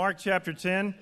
[0.00, 0.94] Mark chapter 10.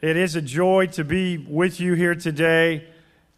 [0.00, 2.88] It is a joy to be with you here today.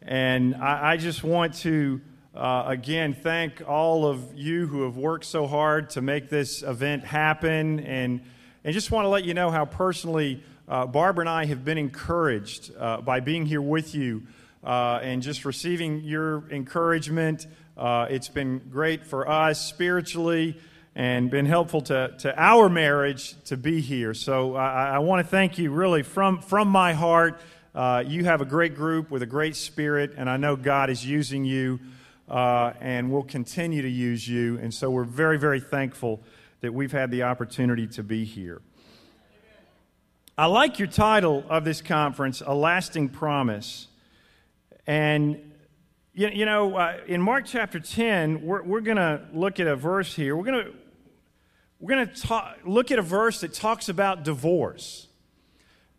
[0.00, 2.00] And I, I just want to,
[2.34, 7.04] uh, again, thank all of you who have worked so hard to make this event
[7.04, 7.80] happen.
[7.80, 8.22] And,
[8.64, 11.77] and just want to let you know how personally uh, Barbara and I have been
[11.77, 14.23] encouraged uh, by being here with you
[14.65, 17.47] uh, and just receiving your encouragement.
[17.77, 20.59] Uh, it's been great for us spiritually
[20.99, 24.12] and been helpful to, to our marriage to be here.
[24.12, 27.41] So I, I want to thank you really from, from my heart.
[27.72, 31.07] Uh, you have a great group with a great spirit, and I know God is
[31.07, 31.79] using you
[32.28, 34.58] uh, and will continue to use you.
[34.58, 36.20] And so we're very, very thankful
[36.62, 38.60] that we've had the opportunity to be here.
[40.36, 43.86] I like your title of this conference, A Lasting Promise.
[44.84, 45.52] And
[46.12, 49.77] you, you know, uh, in Mark chapter 10, we're, we're going to look at a
[49.77, 50.34] verse here.
[50.36, 50.72] We're going to
[51.80, 55.06] we're going to look at a verse that talks about divorce.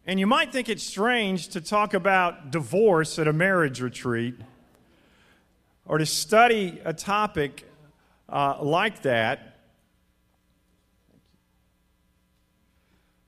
[0.06, 4.36] And you might think it's strange to talk about divorce at a marriage retreat
[5.86, 7.66] or to study a topic
[8.28, 9.58] uh, like that.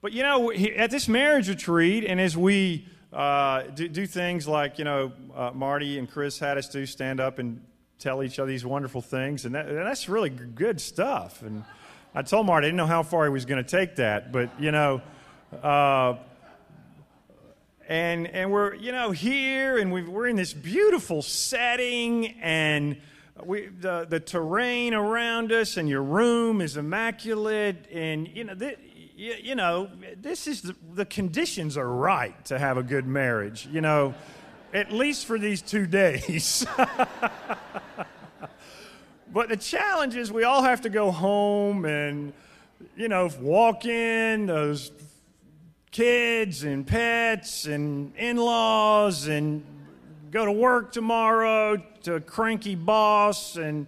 [0.01, 4.79] But you know, at this marriage retreat, and as we uh, do, do, things like,
[4.79, 7.63] you know, uh, Marty and Chris had us do stand up and
[7.99, 11.43] tell each other these wonderful things, and, that, and that's really good stuff.
[11.43, 11.63] And
[12.13, 14.59] I told Marty I didn't know how far he was going to take that, but
[14.59, 15.01] you know,
[15.63, 16.15] uh,
[17.87, 22.97] and and we're you know here, and we are in this beautiful setting, and
[23.45, 28.55] we the the terrain around us, and your room is immaculate, and you know.
[28.55, 28.77] Th-
[29.13, 29.87] you, you know,
[30.19, 34.15] this is the, the conditions are right to have a good marriage, you know,
[34.73, 36.65] at least for these two days.
[39.33, 42.33] But the challenge is we all have to go home and,
[42.97, 44.91] you know, walk in, those
[45.91, 49.63] kids and pets and in laws and
[50.31, 53.87] go to work tomorrow to a cranky boss and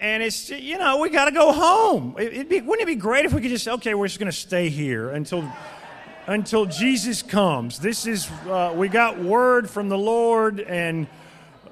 [0.00, 2.16] and it's you know we got to go home.
[2.18, 4.36] It'd be, wouldn't it be great if we could just okay we're just going to
[4.36, 5.48] stay here until
[6.26, 7.78] until jesus comes.
[7.78, 11.06] This is uh, we got word from the lord and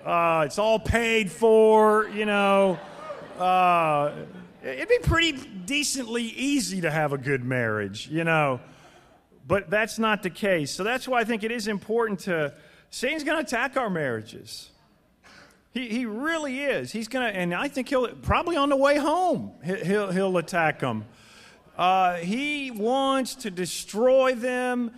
[0.05, 2.79] uh, it's all paid for, you know.
[3.39, 4.13] Uh,
[4.63, 8.61] it'd be pretty decently easy to have a good marriage, you know.
[9.47, 10.71] But that's not the case.
[10.71, 12.55] So that's why I think it is important to.
[12.91, 14.71] Satan's going to attack our marriages.
[15.73, 16.93] He, he really is.
[16.93, 20.81] He's going to, and I think he'll probably on the way home, he'll, he'll attack
[20.81, 21.05] them.
[21.77, 24.93] Uh, he wants to destroy them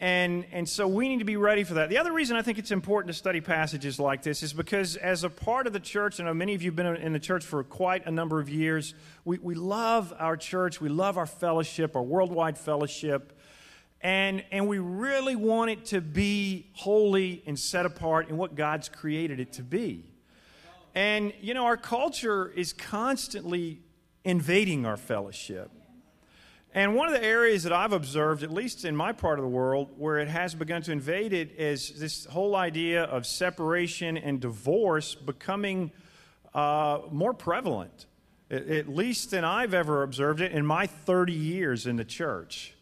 [0.00, 1.90] and, and so we need to be ready for that.
[1.90, 5.24] The other reason I think it's important to study passages like this is because, as
[5.24, 7.44] a part of the church, I know many of you have been in the church
[7.44, 8.94] for quite a number of years,
[9.26, 13.38] we, we love our church, we love our fellowship, our worldwide fellowship,
[14.00, 18.88] and, and we really want it to be holy and set apart in what God's
[18.88, 20.06] created it to be.
[20.94, 23.82] And, you know, our culture is constantly
[24.24, 25.70] invading our fellowship.
[26.72, 29.48] And one of the areas that I've observed, at least in my part of the
[29.48, 34.40] world, where it has begun to invade it is this whole idea of separation and
[34.40, 35.90] divorce becoming
[36.54, 38.06] uh, more prevalent,
[38.50, 42.74] at least than I've ever observed it in my 30 years in the church.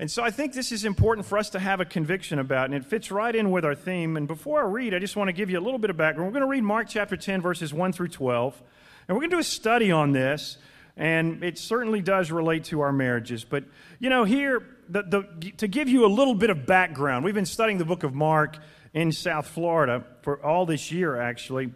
[0.00, 2.74] And so I think this is important for us to have a conviction about, and
[2.74, 4.16] it fits right in with our theme.
[4.16, 6.26] And before I read, I just want to give you a little bit of background.
[6.26, 8.62] We're going to read Mark chapter 10, verses 1 through 12,
[9.06, 10.58] and we're going to do a study on this
[10.98, 13.44] and it certainly does relate to our marriages.
[13.44, 13.64] But,
[14.00, 17.46] you know, here, the, the, to give you a little bit of background, we've been
[17.46, 18.58] studying the book of Mark
[18.92, 21.72] in South Florida for all this year, actually.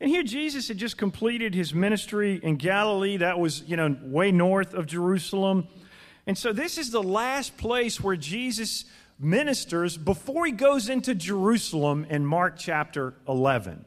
[0.00, 3.18] And here Jesus had just completed his ministry in Galilee.
[3.18, 5.68] That was, you know, way north of Jerusalem.
[6.26, 8.86] And so this is the last place where Jesus
[9.18, 13.84] ministers before he goes into Jerusalem in Mark chapter 11.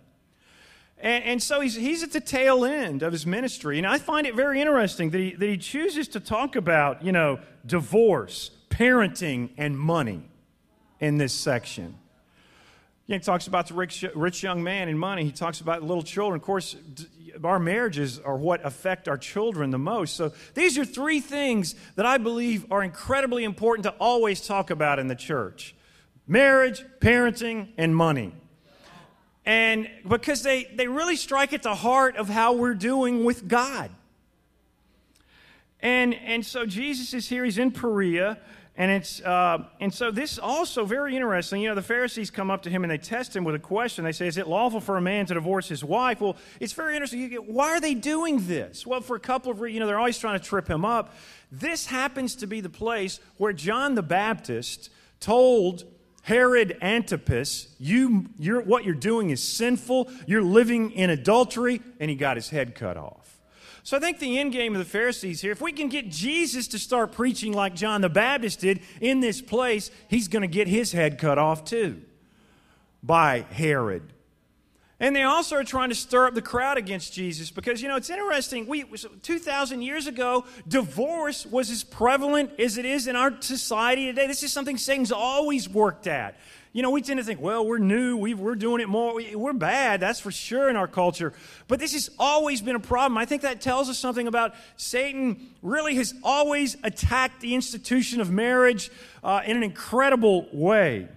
[1.01, 3.77] And, and, so he's, he's at the tail end of his ministry.
[3.77, 7.13] And I find it very interesting that he, that he chooses to talk about, you
[7.13, 10.29] know, divorce, parenting, and money
[10.99, 11.95] in this section.
[13.07, 15.23] he talks about the rich, rich young man and money.
[15.23, 16.37] He talks about little children.
[16.37, 16.75] Of course,
[17.43, 20.17] our marriages are what affect our children the most.
[20.17, 24.99] So these are three things that I believe are incredibly important to always talk about
[24.99, 25.75] in the church
[26.27, 28.33] marriage, parenting, and money.
[29.45, 33.89] And because they, they really strike at the heart of how we're doing with God.
[35.81, 38.37] And, and so Jesus is here, he's in Perea,
[38.79, 41.61] And it's uh, and so this is also very interesting.
[41.61, 44.05] You know, the Pharisees come up to him and they test him with a question.
[44.05, 46.95] They say, "Is it lawful for a man to divorce his wife?" Well, it's very
[46.95, 47.27] interesting.
[47.27, 48.87] Get, why are they doing this?
[48.87, 49.73] Well, for a couple of reasons.
[49.73, 51.13] You know, they're always trying to trip him up.
[51.51, 54.89] This happens to be the place where John the Baptist
[55.19, 55.83] told
[56.29, 60.11] Herod Antipas, you, you're, what you're doing is sinful.
[60.27, 63.39] You're living in adultery, and he got his head cut off.
[63.81, 66.67] So I think the end game of the Pharisees here, if we can get Jesus
[66.67, 70.67] to start preaching like John the Baptist did in this place, he's going to get
[70.67, 71.99] his head cut off too
[73.01, 74.13] by Herod.
[75.01, 77.95] And they also are trying to stir up the crowd against Jesus because, you know,
[77.95, 78.67] it's interesting.
[78.67, 84.27] We, 2,000 years ago, divorce was as prevalent as it is in our society today.
[84.27, 86.35] This is something Satan's always worked at.
[86.73, 89.19] You know, we tend to think, well, we're new, we are doing it more.
[89.33, 91.33] We're bad, that's for sure in our culture.
[91.67, 93.17] But this has always been a problem.
[93.17, 98.29] I think that tells us something about Satan really has always attacked the institution of
[98.29, 98.91] marriage
[99.23, 101.07] uh, in an incredible way.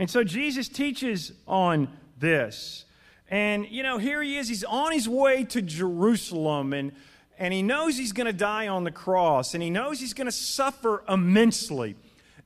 [0.00, 1.88] And so Jesus teaches on
[2.20, 2.84] this.
[3.28, 4.48] And, you know, here he is.
[4.48, 6.92] He's on his way to Jerusalem, and,
[7.38, 10.26] and he knows he's going to die on the cross, and he knows he's going
[10.26, 11.96] to suffer immensely.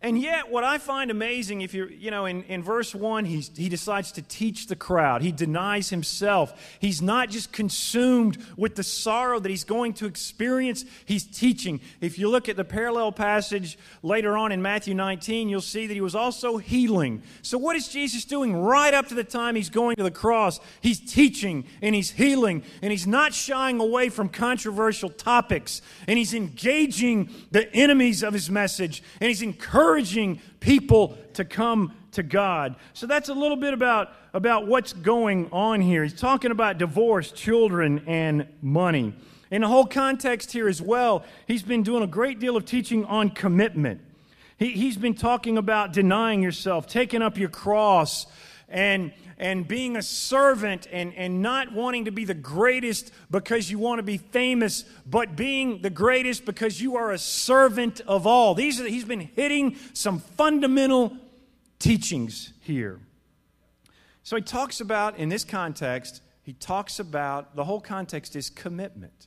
[0.04, 3.50] And yet, what I find amazing, if you're, you know, in, in verse 1, he's,
[3.56, 5.22] he decides to teach the crowd.
[5.22, 6.76] He denies himself.
[6.78, 11.80] He's not just consumed with the sorrow that he's going to experience, he's teaching.
[12.02, 15.94] If you look at the parallel passage later on in Matthew 19, you'll see that
[15.94, 17.22] he was also healing.
[17.40, 20.60] So, what is Jesus doing right up to the time he's going to the cross?
[20.82, 26.34] He's teaching and he's healing, and he's not shying away from controversial topics, and he's
[26.34, 32.74] engaging the enemies of his message, and he's encouraging encouraging people to come to God.
[32.94, 36.02] So that's a little bit about, about what's going on here.
[36.02, 39.14] He's talking about divorce, children, and money.
[39.52, 43.04] In the whole context here as well, he's been doing a great deal of teaching
[43.04, 44.00] on commitment.
[44.58, 48.26] He, he's been talking about denying yourself, taking up your cross,
[48.68, 53.78] and and being a servant and, and not wanting to be the greatest because you
[53.78, 58.54] want to be famous, but being the greatest because you are a servant of all.
[58.54, 61.16] These are, he's been hitting some fundamental
[61.78, 63.00] teachings here.
[64.22, 69.26] So he talks about, in this context, he talks about the whole context is commitment.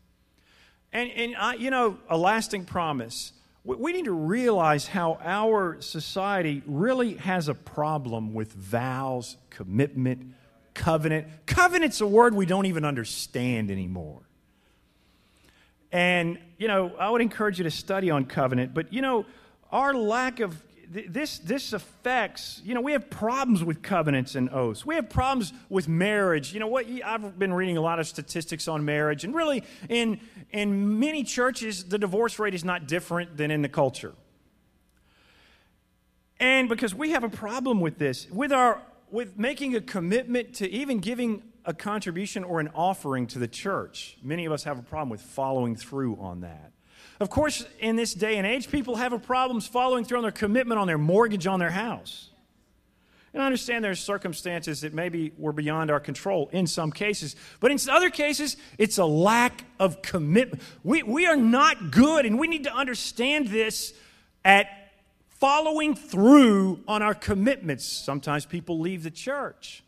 [0.94, 3.34] And, and I, you know, a lasting promise
[3.76, 10.34] we need to realize how our society really has a problem with vows, commitment,
[10.74, 11.28] covenant.
[11.46, 14.22] Covenant's a word we don't even understand anymore.
[15.92, 19.26] And, you know, I would encourage you to study on covenant, but, you know,
[19.72, 24.86] our lack of this, this affects, you know, we have problems with covenants and oaths.
[24.86, 26.54] We have problems with marriage.
[26.54, 26.86] You know what?
[27.06, 30.20] I've been reading a lot of statistics on marriage, and really, in,
[30.52, 34.14] in many churches, the divorce rate is not different than in the culture.
[36.40, 40.70] And because we have a problem with this, with, our, with making a commitment to
[40.70, 44.84] even giving a contribution or an offering to the church, many of us have a
[44.84, 46.72] problem with following through on that.
[47.20, 50.80] Of course, in this day and age, people have problems following through on their commitment
[50.80, 52.30] on their mortgage on their house.
[53.34, 57.72] And I understand there's circumstances that maybe were beyond our control in some cases, but
[57.72, 60.62] in other cases, it's a lack of commitment.
[60.84, 63.94] We, we are not good, and we need to understand this
[64.46, 64.68] at
[65.28, 67.86] following through on our commitments.
[67.86, 69.84] Sometimes people leave the church.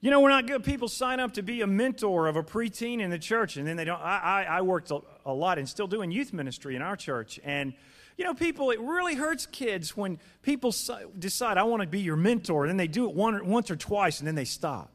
[0.00, 0.64] You know, we're not good.
[0.64, 3.76] People sign up to be a mentor of a preteen in the church, and then
[3.76, 4.00] they don't.
[4.00, 4.90] I, I, I worked
[5.24, 7.40] a, lot and still doing youth ministry in our church.
[7.44, 7.74] And,
[8.16, 10.74] you know, people, it really hurts kids when people
[11.18, 13.76] decide, I want to be your mentor, and then they do it one, once or
[13.76, 14.92] twice, and then they stop.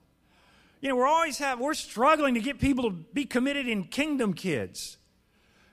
[0.82, 4.34] You know, we're always have, we're struggling to get people to be committed in kingdom
[4.34, 4.98] kids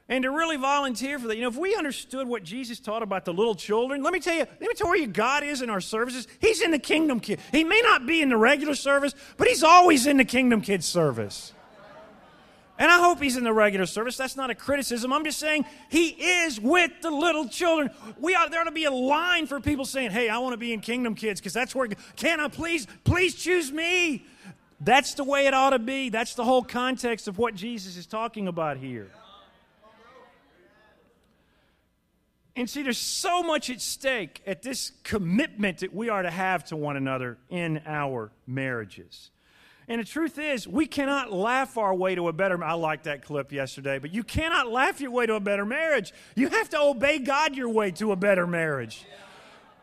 [0.08, 1.36] and to really volunteer for that.
[1.36, 4.34] You know, if we understood what Jesus taught about the little children, let me tell
[4.34, 6.26] you, let me tell you God is in our services.
[6.40, 7.40] He's in the kingdom kid.
[7.50, 10.86] He may not be in the regular service, but he's always in the kingdom kids
[10.86, 11.52] service.
[12.82, 14.16] And I hope he's in the regular service.
[14.16, 15.12] That's not a criticism.
[15.12, 17.92] I'm just saying he is with the little children.
[18.18, 20.56] We ought, there ought to be a line for people saying, "Hey, I want to
[20.56, 21.86] be in Kingdom Kids because that's where
[22.16, 24.26] can I please please choose me."
[24.80, 26.08] That's the way it ought to be.
[26.08, 29.12] That's the whole context of what Jesus is talking about here.
[32.56, 36.64] And see, there's so much at stake at this commitment that we are to have
[36.64, 39.30] to one another in our marriages.
[39.88, 43.24] And the truth is, we cannot laugh our way to a better I like that
[43.24, 46.12] clip yesterday, but you cannot laugh your way to a better marriage.
[46.36, 49.04] You have to obey God your way to a better marriage.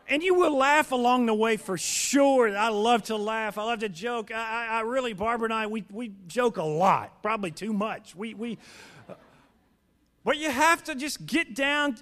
[0.08, 2.56] And you will laugh along the way for sure.
[2.56, 3.58] I love to laugh.
[3.58, 4.32] I love to joke.
[4.32, 8.16] I, I, I really, Barbara and I, we, we joke a lot, probably too much.
[8.16, 8.58] We, we,
[10.24, 11.96] but you have to just get down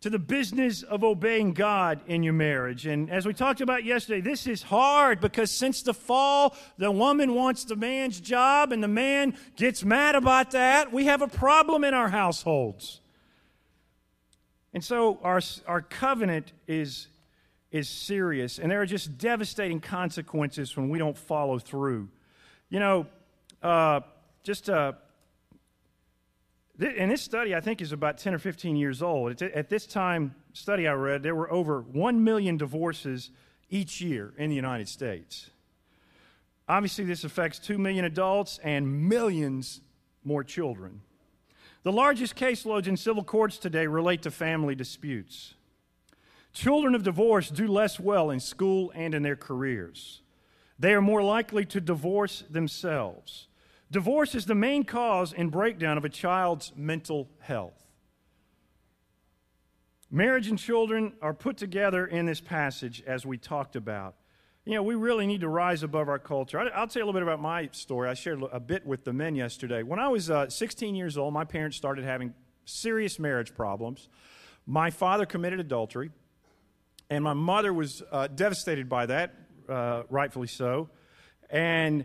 [0.00, 2.86] to the business of obeying God in your marriage.
[2.86, 7.34] And as we talked about yesterday, this is hard because since the fall, the woman
[7.34, 10.90] wants the man's job and the man gets mad about that.
[10.90, 13.00] We have a problem in our households.
[14.72, 17.08] And so our, our covenant is,
[17.70, 22.08] is serious, and there are just devastating consequences when we don't follow through.
[22.68, 23.06] You know,
[23.62, 24.00] uh,
[24.44, 24.92] just uh,
[26.80, 29.42] and this study, I think, is about 10 or 15 years old.
[29.42, 33.30] At this time, study I read, there were over 1 million divorces
[33.68, 35.50] each year in the United States.
[36.68, 39.80] Obviously, this affects 2 million adults and millions
[40.24, 41.00] more children.
[41.82, 45.54] The largest caseloads in civil courts today relate to family disputes.
[46.52, 50.22] Children of divorce do less well in school and in their careers.
[50.78, 53.48] They are more likely to divorce themselves.
[53.90, 57.86] Divorce is the main cause and breakdown of a child's mental health.
[60.10, 64.14] Marriage and children are put together in this passage as we talked about.
[64.64, 66.60] You know, we really need to rise above our culture.
[66.60, 68.08] I'll tell you a little bit about my story.
[68.08, 69.82] I shared a bit with the men yesterday.
[69.82, 74.08] When I was uh, 16 years old, my parents started having serious marriage problems.
[74.66, 76.10] My father committed adultery,
[77.08, 79.34] and my mother was uh, devastated by that,
[79.68, 80.90] uh, rightfully so.
[81.48, 82.04] And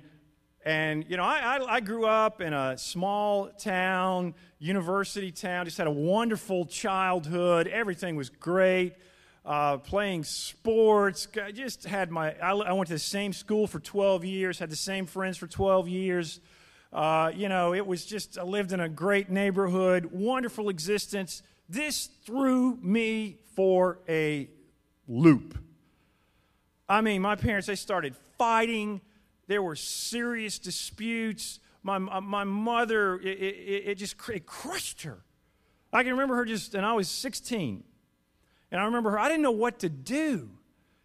[0.65, 5.77] and, you know, I, I, I, grew up in a small town, university town, just
[5.77, 7.67] had a wonderful childhood.
[7.67, 8.95] Everything was great.
[9.45, 13.79] Uh, playing sports, I just had my, I, I, went to the same school for
[13.79, 16.39] 12 years, had the same friends for 12 years.
[16.91, 21.43] Uh, you know, it was just, I lived in a great neighborhood, wonderful existence.
[21.69, 24.49] This threw me for a
[25.07, 25.59] loop.
[26.89, 29.01] I mean, my parents, they started fighting
[29.47, 31.59] there were serious disputes.
[31.83, 35.23] My, my mother, it, it, it just it crushed her.
[35.93, 37.83] I can remember her just, and I was 16.
[38.71, 40.49] And I remember her, I didn't know what to do.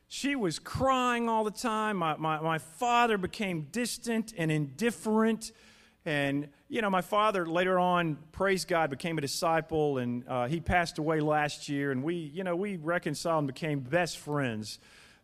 [0.08, 1.98] She was crying all the time.
[1.98, 5.52] My, my, my father became distant and indifferent.
[6.04, 10.58] And, you know, my father later on, praise God, became a disciple, and uh, he
[10.58, 11.92] passed away last year.
[11.92, 14.80] And we, you know, we reconciled and became best friends.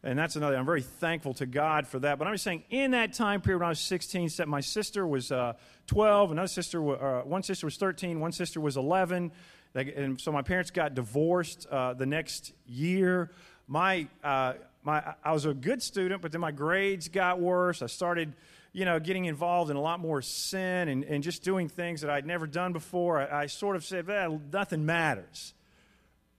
[0.06, 2.16] And that's another, I'm very thankful to God for that.
[2.16, 5.32] But I'm just saying, in that time period when I was 16, my sister was
[5.32, 5.54] uh,
[5.88, 9.32] 12, another sister, uh, one sister was 13, one sister was 11.
[9.74, 13.32] And so my parents got divorced uh, the next year.
[13.66, 14.52] My, uh,
[14.84, 17.82] my, I was a good student, but then my grades got worse.
[17.82, 18.32] I started,
[18.72, 22.10] you know, getting involved in a lot more sin and, and just doing things that
[22.10, 23.18] I'd never done before.
[23.18, 25.52] I, I sort of said, well, nothing matters.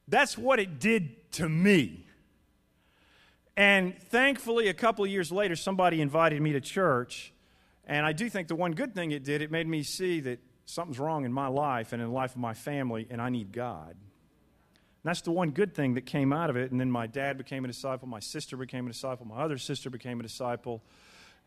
[0.07, 2.06] That's what it did to me.
[3.57, 7.33] And thankfully, a couple of years later, somebody invited me to church.
[7.87, 10.39] And I do think the one good thing it did, it made me see that
[10.65, 13.51] something's wrong in my life and in the life of my family, and I need
[13.51, 13.95] God.
[15.03, 16.69] That's the one good thing that came out of it.
[16.69, 19.89] And then my dad became a disciple, my sister became a disciple, my other sister
[19.89, 20.83] became a disciple,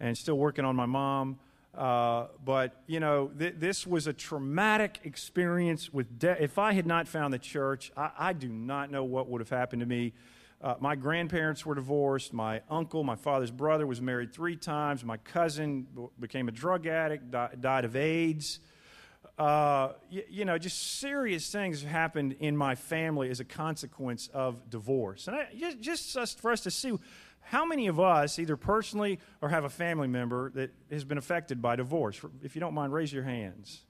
[0.01, 1.39] and still working on my mom.
[1.77, 6.39] Uh, but, you know, th- this was a traumatic experience with death.
[6.41, 9.51] If I had not found the church, I-, I do not know what would have
[9.51, 10.13] happened to me
[10.63, 12.33] uh, my grandparents were divorced.
[12.33, 15.03] My uncle, my father's brother, was married three times.
[15.05, 15.87] My cousin
[16.19, 18.61] became a drug addict, died of AIDS.
[19.39, 24.69] Uh, you, you, know, just serious things happened in my family as a consequence of
[24.69, 25.29] divorce.
[25.29, 25.49] And I,
[25.81, 26.99] just, just for us to see
[27.41, 31.63] how many of us, either personally or have a family member, that has been affected
[31.63, 32.21] by divorce.
[32.43, 33.81] If you don't mind, raise your hands.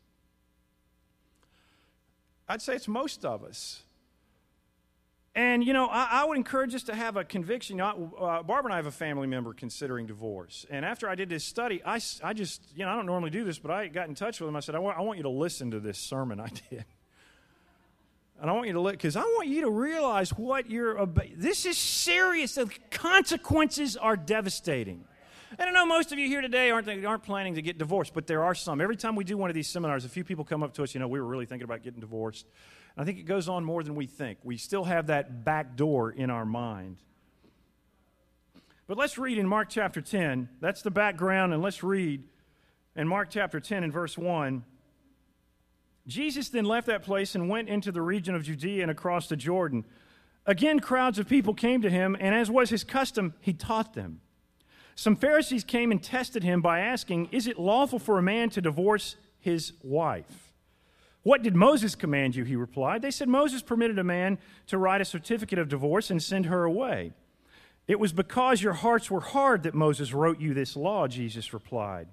[2.48, 3.82] I'd say it's most of us.
[5.34, 7.76] And, you know, I, I, would encourage us to have a conviction.
[7.76, 10.66] You know, uh, Barbara and I have a family member considering divorce.
[10.68, 13.44] And after I did this study, I, I just, you know, I don't normally do
[13.44, 14.56] this, but I got in touch with him.
[14.56, 16.84] I said, I want, I want you to listen to this sermon I did.
[18.40, 21.26] And I want you to look, because I want you to realize what you're about.
[21.36, 22.54] This is serious.
[22.54, 25.04] The consequences are devastating.
[25.58, 28.26] And I know most of you here today aren't, aren't planning to get divorced, but
[28.26, 28.80] there are some.
[28.80, 30.94] Every time we do one of these seminars, a few people come up to us,
[30.94, 32.46] you know, we were really thinking about getting divorced.
[33.00, 34.40] I think it goes on more than we think.
[34.42, 36.98] We still have that back door in our mind.
[38.86, 40.50] But let's read in Mark chapter 10.
[40.60, 42.24] That's the background, and let's read
[42.94, 44.62] in Mark chapter 10 and verse 1.
[46.08, 49.36] Jesus then left that place and went into the region of Judea and across the
[49.36, 49.86] Jordan.
[50.44, 54.20] Again, crowds of people came to him, and as was his custom, he taught them.
[54.94, 58.60] Some Pharisees came and tested him by asking, Is it lawful for a man to
[58.60, 60.49] divorce his wife?
[61.22, 62.44] What did Moses command you?
[62.44, 63.02] He replied.
[63.02, 66.64] They said, Moses permitted a man to write a certificate of divorce and send her
[66.64, 67.12] away.
[67.86, 72.08] It was because your hearts were hard that Moses wrote you this law, Jesus replied.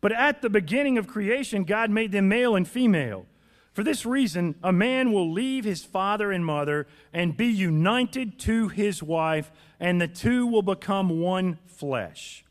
[0.00, 3.26] But at the beginning of creation, God made them male and female.
[3.72, 8.68] For this reason, a man will leave his father and mother and be united to
[8.68, 9.50] his wife,
[9.80, 12.44] and the two will become one flesh.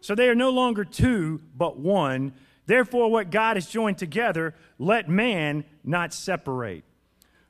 [0.00, 2.34] So they are no longer two, but one.
[2.66, 6.84] Therefore, what God has joined together, let man not separate.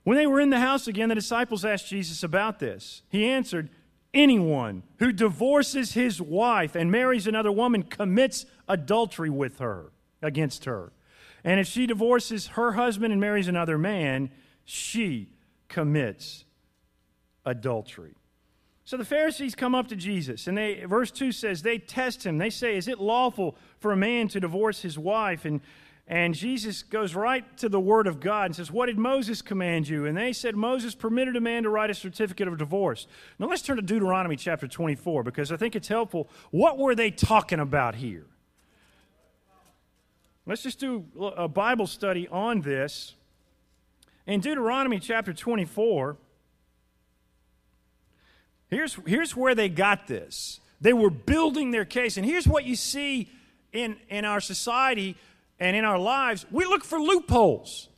[0.04, 3.02] When they were in the house again, the disciples asked Jesus about this.
[3.08, 3.70] He answered,
[4.14, 9.92] Anyone who divorces his wife and marries another woman commits adultery with her,
[10.22, 10.92] against her.
[11.44, 14.30] And if she divorces her husband and marries another man,
[14.64, 15.30] she
[15.68, 16.44] commits
[17.44, 18.14] adultery.
[18.86, 22.38] So the Pharisees come up to Jesus, and they, verse 2 says, they test him.
[22.38, 25.44] They say, Is it lawful for a man to divorce his wife?
[25.44, 25.60] And,
[26.06, 29.88] and Jesus goes right to the word of God and says, What did Moses command
[29.88, 30.06] you?
[30.06, 33.08] And they said, Moses permitted a man to write a certificate of divorce.
[33.40, 36.28] Now let's turn to Deuteronomy chapter 24 because I think it's helpful.
[36.52, 38.26] What were they talking about here?
[40.46, 43.16] Let's just do a Bible study on this.
[44.28, 46.18] In Deuteronomy chapter 24,
[48.70, 50.60] here's, here's where they got this.
[50.80, 52.16] They were building their case.
[52.16, 53.30] And here's what you see
[53.72, 55.16] in, in our society
[55.58, 57.88] and in our lives we look for loopholes.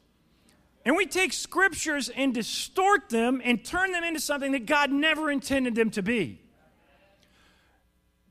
[0.85, 5.31] And we take scriptures and distort them and turn them into something that God never
[5.31, 6.41] intended them to be.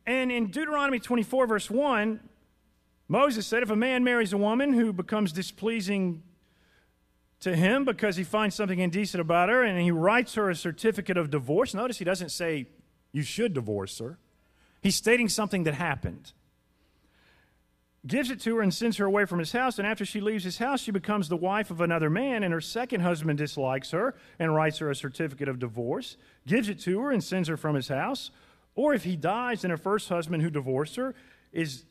[0.07, 2.19] And in Deuteronomy 24, verse 1,
[3.09, 6.23] Moses said if a man marries a woman who becomes displeasing
[7.39, 11.17] to him because he finds something indecent about her and he writes her a certificate
[11.17, 12.67] of divorce, notice he doesn't say,
[13.11, 14.17] You should divorce her.
[14.81, 16.33] He's stating something that happened.
[18.05, 19.77] Gives it to her and sends her away from his house.
[19.79, 22.61] And after she leaves his house, she becomes the wife of another man, and her
[22.61, 26.15] second husband dislikes her and writes her a certificate of divorce.
[26.45, 28.31] Gives it to her and sends her from his house.
[28.75, 31.15] Or if he dies, then her first husband who divorced her
[31.51, 31.85] is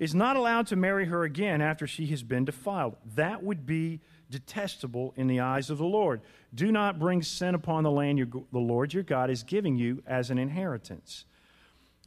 [0.00, 2.96] is not allowed to marry her again after she has been defiled.
[3.14, 6.20] That would be detestable in the eyes of the Lord.
[6.54, 10.02] Do not bring sin upon the land your, the Lord your God is giving you
[10.06, 11.24] as an inheritance.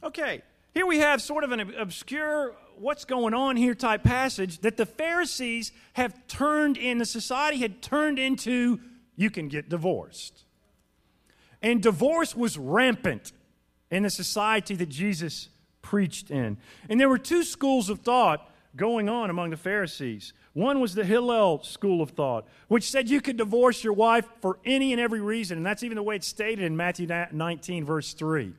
[0.02, 4.76] Okay, here we have sort of an obscure, what's going on here type passage that
[4.76, 8.80] the Pharisees have turned in, the society had turned into
[9.16, 10.44] you can get divorced.
[11.62, 13.32] And divorce was rampant
[13.90, 15.48] in the society that Jesus
[15.80, 16.58] preached in.
[16.88, 20.32] And there were two schools of thought going on among the Pharisees.
[20.54, 24.60] One was the Hillel school of thought, which said you could divorce your wife for
[24.64, 25.58] any and every reason.
[25.58, 28.54] And that's even the way it's stated in Matthew 19, verse 3.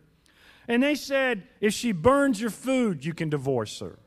[0.67, 3.97] And they said, if she burns your food, you can divorce her.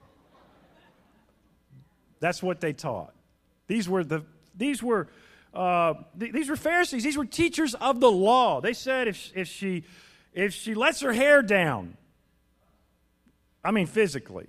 [2.20, 3.14] That's what they taught.
[3.68, 4.24] These were the
[4.56, 5.08] these were
[5.54, 7.04] uh, th- these were Pharisees.
[7.04, 8.60] These were teachers of the law.
[8.60, 9.84] They said if if she
[10.32, 11.96] if she lets her hair down,
[13.64, 14.48] I mean, physically,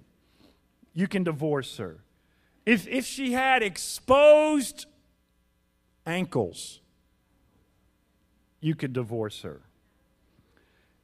[0.93, 1.99] you can divorce her.
[2.69, 4.85] If, if she had exposed
[6.05, 6.81] ankles,
[8.61, 9.61] you could divorce her.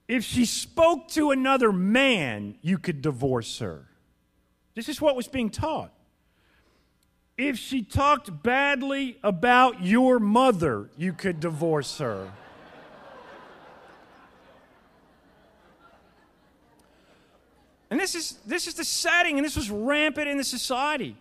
[0.07, 3.87] If she spoke to another man, you could divorce her.
[4.75, 5.91] This is what was being taught.
[7.35, 12.31] If she talked badly about your mother, you could divorce her.
[17.89, 21.17] And this is, this is the setting, and this was rampant in the society.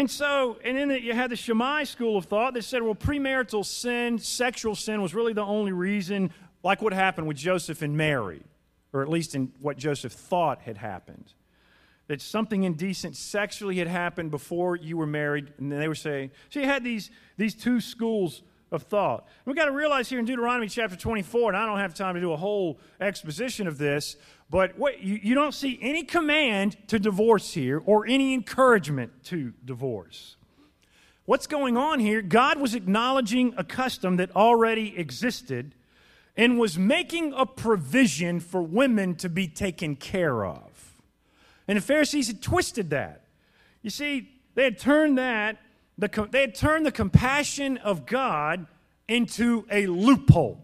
[0.00, 3.66] And so, and then you had the Shammai school of thought that said, well, premarital
[3.66, 6.30] sin, sexual sin, was really the only reason,
[6.62, 8.40] like what happened with Joseph and Mary,
[8.94, 11.34] or at least in what Joseph thought had happened.
[12.08, 16.60] That something indecent sexually had happened before you were married, and they were saying, so
[16.60, 18.40] you had these, these two schools
[18.72, 19.28] of thought.
[19.44, 22.22] We've got to realize here in Deuteronomy chapter 24, and I don't have time to
[22.22, 24.16] do a whole exposition of this,
[24.50, 29.52] but what, you, you don't see any command to divorce here or any encouragement to
[29.64, 30.36] divorce.
[31.24, 32.20] What's going on here?
[32.20, 35.76] God was acknowledging a custom that already existed
[36.36, 40.96] and was making a provision for women to be taken care of.
[41.68, 43.22] And the Pharisees had twisted that.
[43.82, 45.58] You see, they had turned that
[45.96, 48.66] the, they had turned the compassion of God
[49.06, 50.60] into a loophole.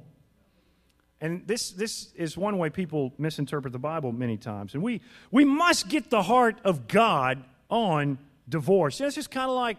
[1.27, 4.75] And this, this is one way people misinterpret the Bible many times.
[4.75, 5.01] And we,
[5.33, 9.01] we must get the heart of God on divorce.
[9.01, 9.79] You know, it's just kind of like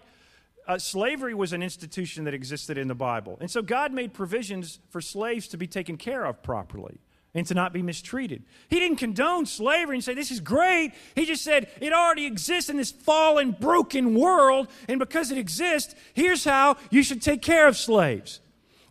[0.67, 3.37] uh, slavery was an institution that existed in the Bible.
[3.39, 6.99] And so God made provisions for slaves to be taken care of properly
[7.33, 8.43] and to not be mistreated.
[8.67, 10.91] He didn't condone slavery and say, This is great.
[11.15, 15.95] He just said, It already exists in this fallen, broken world, and because it exists,
[16.13, 18.41] here's how you should take care of slaves.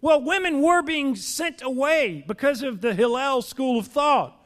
[0.00, 4.36] Well, women were being sent away because of the Hillel school of thought.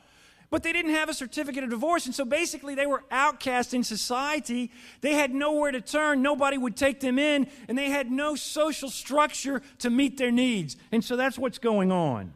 [0.50, 3.84] But they didn't have a certificate of divorce, and so basically they were outcast in
[3.84, 4.72] society.
[5.00, 8.90] They had nowhere to turn, nobody would take them in, and they had no social
[8.90, 10.76] structure to meet their needs.
[10.90, 12.32] And so that's what's going on.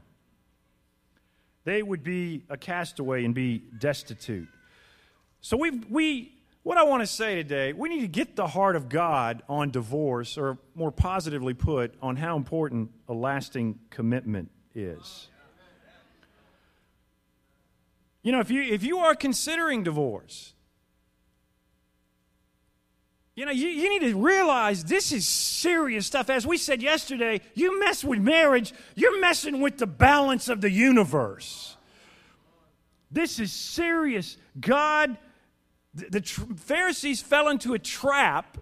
[1.64, 4.48] They would be a castaway and be destitute.
[5.40, 6.34] So we we
[6.64, 9.70] what I want to say today, we need to get the heart of God on
[9.70, 15.29] divorce, or more positively put, on how important a lasting commitment is.
[18.22, 20.55] You know, if you, if you are considering divorce,
[23.37, 26.31] you know, you, you need to realize this is serious stuff.
[26.31, 30.70] As we said yesterday, you mess with marriage, you're messing with the balance of the
[30.70, 31.77] universe.
[33.11, 34.38] This is serious.
[34.59, 35.18] God,
[35.94, 38.59] the, tr- Pharisees fell into a trap,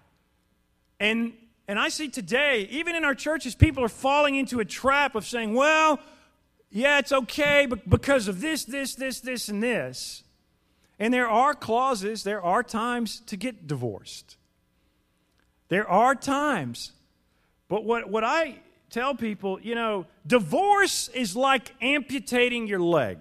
[0.99, 1.33] and,
[1.67, 5.25] and I see today, even in our churches, people are falling into a trap of
[5.25, 5.99] saying, well,
[6.69, 10.23] yeah, it's okay but because of this, this, this, this, and this.
[10.99, 14.37] And there are clauses, there are times to get divorced.
[15.69, 16.91] There are times.
[17.67, 23.17] But what, what I tell people, you know, divorce is like amputating your leg.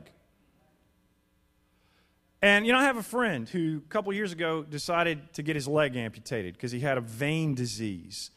[2.43, 5.55] And, you know, I have a friend who a couple years ago decided to get
[5.55, 8.33] his leg amputated because he had a vein disease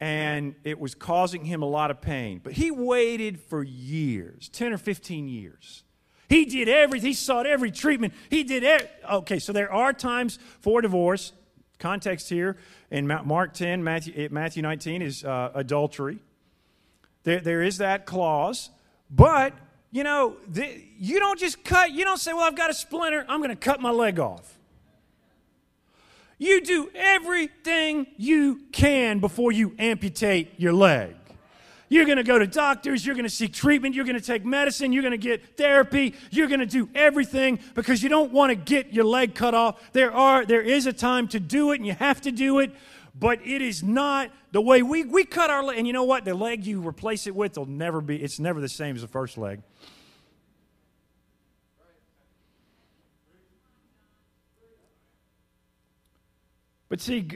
[0.00, 2.40] and it was causing him a lot of pain.
[2.44, 5.82] But he waited for years 10 or 15 years.
[6.28, 8.12] He did everything, he sought every treatment.
[8.28, 8.90] He did it.
[9.10, 11.32] Okay, so there are times for divorce.
[11.78, 12.58] Context here
[12.90, 16.18] in Mark 10, Matthew, Matthew 19 is uh, adultery.
[17.22, 18.70] There, there is that clause.
[19.10, 19.54] But,
[19.90, 23.24] you know, the, you don't just cut, you don't say, well, I've got a splinter,
[23.28, 24.58] I'm going to cut my leg off.
[26.38, 31.16] You do everything you can before you amputate your leg.
[31.88, 34.44] You're going to go to doctors, you're going to seek treatment, you're going to take
[34.44, 38.50] medicine, you're going to get therapy, you're going to do everything because you don't want
[38.50, 39.92] to get your leg cut off.
[39.92, 42.72] There are there is a time to do it and you have to do it,
[43.18, 46.24] but it is not the way we we cut our leg and you know what?
[46.24, 49.08] The leg you replace it with will never be it's never the same as the
[49.08, 49.62] first leg.
[56.88, 57.28] But see,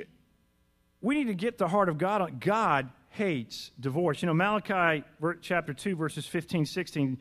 [1.02, 2.40] we need to get the heart of God.
[2.40, 4.22] God hates divorce.
[4.22, 5.04] You know, Malachi
[5.42, 7.18] chapter 2, verses 15, 16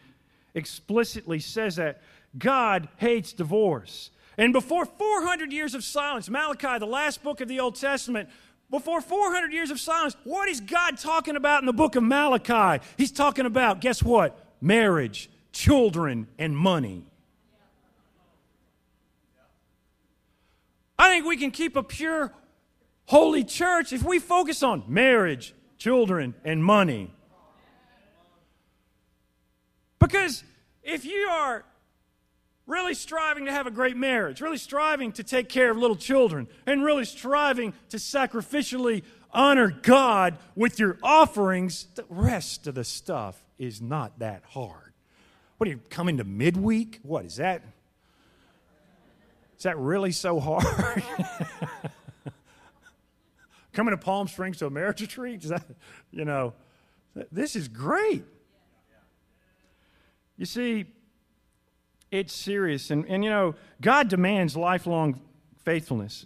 [0.53, 2.01] explicitly says that
[2.37, 4.11] God hates divorce.
[4.37, 8.29] And before 400 years of silence, Malachi, the last book of the Old Testament,
[8.71, 12.83] before 400 years of silence, what is God talking about in the book of Malachi?
[12.97, 14.39] He's talking about, guess what?
[14.61, 17.05] Marriage, children, and money.
[20.97, 22.31] I think we can keep a pure,
[23.05, 27.13] holy church if we focus on marriage, children, and money.
[29.99, 30.43] Because
[30.83, 31.65] if you are
[32.91, 36.45] really striving to have a great marriage, really striving to take care of little children,
[36.65, 39.01] and really striving to sacrificially
[39.31, 44.91] honor God with your offerings, the rest of the stuff is not that hard.
[45.57, 46.99] What are you coming to midweek?
[47.03, 47.61] What is that?
[49.57, 51.01] Is that really so hard?
[53.71, 55.43] Coming to Palm Springs to a marriage retreat?
[55.45, 55.63] Is that,
[56.11, 56.53] you know,
[57.31, 58.25] this is great.
[60.35, 60.87] You see,
[62.11, 62.91] it's serious.
[62.91, 65.21] And, and, you know, God demands lifelong
[65.63, 66.25] faithfulness.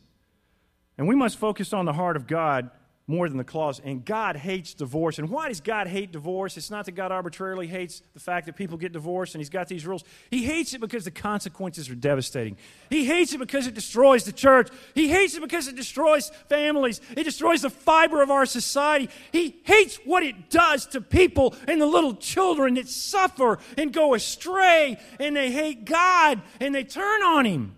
[0.98, 2.72] And we must focus on the heart of God
[3.08, 3.80] more than the clause.
[3.84, 5.20] And God hates divorce.
[5.20, 6.58] And why does God hate divorce?
[6.58, 9.68] It's not that God arbitrarily hates the fact that people get divorced and He's got
[9.68, 10.04] these rules.
[10.32, 12.58] He hates it because the consequences are devastating.
[12.90, 14.70] He hates it because it destroys the church.
[14.96, 17.00] He hates it because it destroys families.
[17.16, 19.10] It destroys the fiber of our society.
[19.32, 24.16] He hates what it does to people and the little children that suffer and go
[24.16, 27.76] astray and they hate God and they turn on Him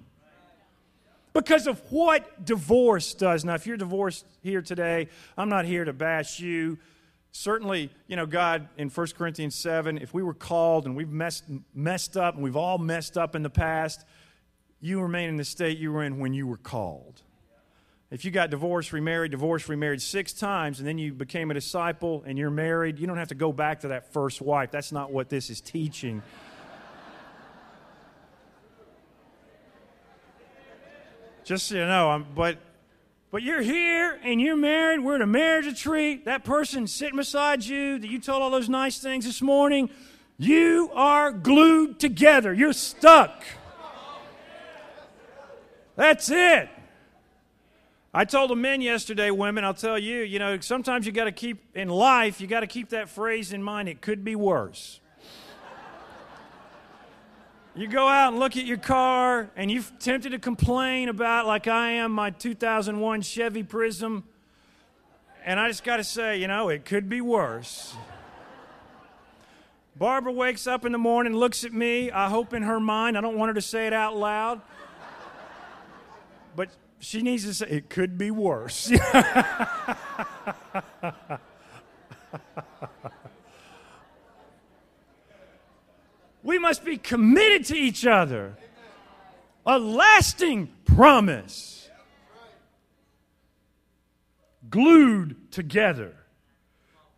[1.37, 3.45] because of what divorce does.
[3.45, 6.79] Now, if you're divorced here today, I'm not here to bash you.
[7.31, 11.43] Certainly, you know, God in 1 Corinthians 7, if we were called and we've messed,
[11.75, 14.03] messed up and we've all messed up in the past,
[14.81, 17.21] you remain in the state you were in when you were called.
[18.09, 22.23] If you got divorced, remarried, divorced, remarried six times, and then you became a disciple
[22.25, 24.71] and you're married, you don't have to go back to that first wife.
[24.71, 26.23] That's not what this is teaching.
[31.47, 32.57] Just so you know, I'm, but
[33.31, 34.99] but you're here and you're married.
[34.99, 36.25] We're at a marriage retreat.
[36.25, 39.89] That person sitting beside you that you told all those nice things this morning,
[40.37, 42.53] you are glued together.
[42.53, 43.45] You're stuck.
[45.95, 46.67] That's it.
[48.13, 51.31] I told the men yesterday, women, I'll tell you, you know, sometimes you got to
[51.31, 53.87] keep in life, you got to keep that phrase in mind.
[53.87, 54.99] It could be worse.
[57.77, 61.67] You go out and look at your car and you're tempted to complain about, like
[61.67, 64.23] I am, my 2001 Chevy Prizm.
[65.45, 67.93] And I just got to say, you know, it could be worse.
[69.95, 72.09] Barbara wakes up in the morning, looks at me.
[72.09, 74.59] I hope in her mind, I don't want her to say it out loud.
[76.55, 78.91] But she needs to say, it could be worse.
[86.47, 88.55] we must be committed to each other.
[89.65, 91.89] A lasting promise.
[94.69, 96.15] Glued together.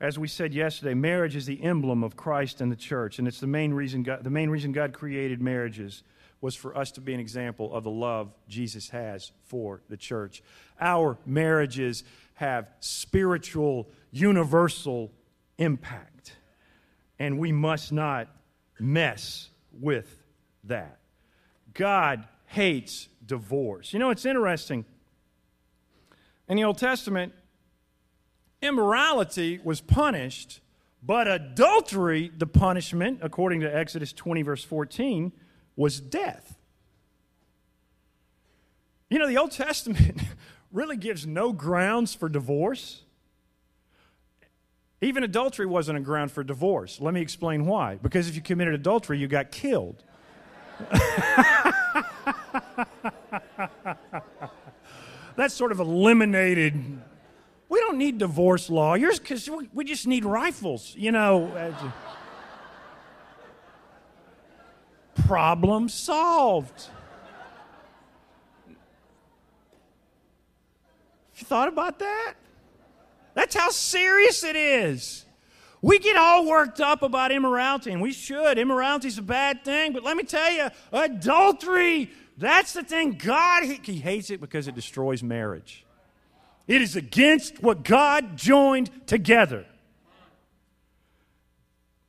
[0.01, 3.39] As we said yesterday, marriage is the emblem of Christ and the church, and it's
[3.39, 6.01] the main reason God, the main reason God created marriages
[6.41, 10.41] was for us to be an example of the love Jesus has for the church.
[10.81, 12.03] Our marriages
[12.35, 15.11] have spiritual, universal
[15.59, 16.33] impact,
[17.19, 18.29] and we must not
[18.79, 20.23] mess with
[20.65, 20.99] that.
[21.73, 23.93] God hates divorce.
[23.93, 24.85] You know, it's interesting.
[26.47, 27.33] In the Old Testament,
[28.61, 30.61] immorality was punished,
[31.03, 35.31] but adultery, the punishment, according to Exodus 20, verse 14,
[35.75, 36.57] was death.
[39.09, 40.21] You know, the Old Testament
[40.71, 43.03] really gives no grounds for divorce.
[45.01, 46.99] Even adultery wasn't a ground for divorce.
[46.99, 47.95] Let me explain why.
[47.95, 50.03] Because if you committed adultery, you got killed.
[55.35, 57.01] That's sort of eliminated.
[57.69, 61.73] We don't need divorce lawyers because we just need rifles, you know.
[65.27, 66.89] problem solved.
[71.37, 72.33] You thought about that?
[73.33, 75.25] That's how serious it is.
[75.81, 78.57] We get all worked up about immorality, and we should.
[78.57, 83.13] Immorality is a bad thing, but let me tell you, adultery, that's the thing.
[83.13, 85.85] God, he hates it because it destroys marriage.
[86.67, 89.65] It is against what God joined together.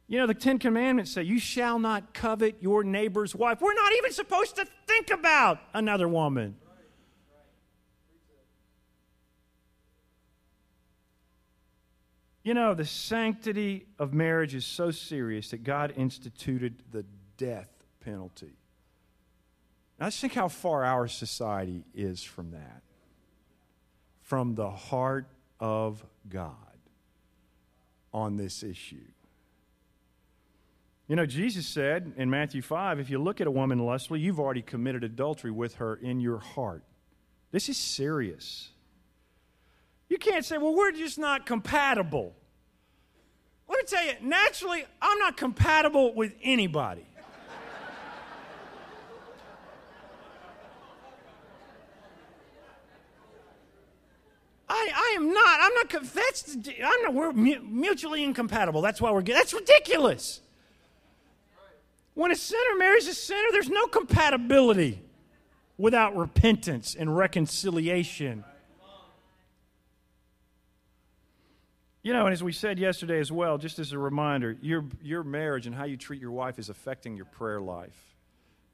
[0.06, 3.60] You know, the Ten Commandments say, You shall not covet your neighbor's wife.
[3.60, 6.56] We're not even supposed to think about another woman.
[12.42, 17.04] You know, the sanctity of marriage is so serious that God instituted the
[17.36, 17.68] death
[18.00, 18.56] penalty.
[19.98, 22.82] Now, let's think how far our society is from that.
[24.22, 25.26] From the heart
[25.58, 26.54] of God
[28.12, 28.96] on this issue.
[31.06, 34.40] You know, Jesus said in Matthew 5 if you look at a woman lustfully, you've
[34.40, 36.84] already committed adultery with her in your heart.
[37.50, 38.70] This is serious.
[40.10, 42.34] You can't say, well, we're just not compatible.
[43.68, 47.06] Let me tell you, naturally, I'm not compatible with anybody.
[54.68, 55.58] I, I am not.
[55.60, 56.14] I'm not.
[56.14, 56.56] That's.
[56.56, 57.14] I'm not.
[57.14, 58.82] We're mutually incompatible.
[58.82, 59.22] That's why we're.
[59.22, 60.40] That's ridiculous.
[62.14, 65.02] When a sinner marries a sinner, there's no compatibility
[65.76, 68.44] without repentance and reconciliation.
[72.02, 75.22] You know, and as we said yesterday as well, just as a reminder, your, your
[75.22, 78.16] marriage and how you treat your wife is affecting your prayer life.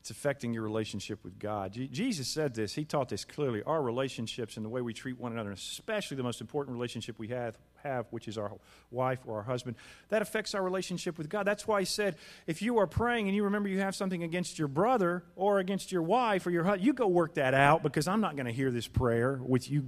[0.00, 1.72] It's affecting your relationship with God.
[1.72, 3.64] Jesus said this, he taught this clearly.
[3.64, 7.26] Our relationships and the way we treat one another, especially the most important relationship we
[7.28, 8.52] have, have, which is our
[8.92, 9.74] wife or our husband,
[10.10, 11.44] that affects our relationship with God.
[11.44, 12.14] That's why he said,
[12.46, 15.90] if you are praying and you remember you have something against your brother or against
[15.90, 18.52] your wife or your husband, you go work that out because I'm not going to
[18.52, 19.86] hear this prayer with you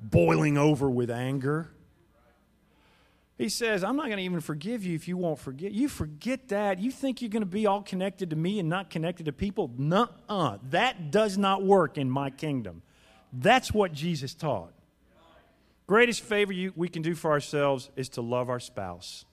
[0.00, 1.70] boiling over with anger.
[3.42, 5.72] He says, I'm not going to even forgive you if you won't forget.
[5.72, 6.78] You forget that.
[6.78, 9.68] You think you're going to be all connected to me and not connected to people?
[9.76, 10.58] Nuh uh.
[10.70, 12.82] That does not work in my kingdom.
[13.32, 14.72] That's what Jesus taught.
[15.88, 19.24] Greatest favor you, we can do for ourselves is to love our spouse.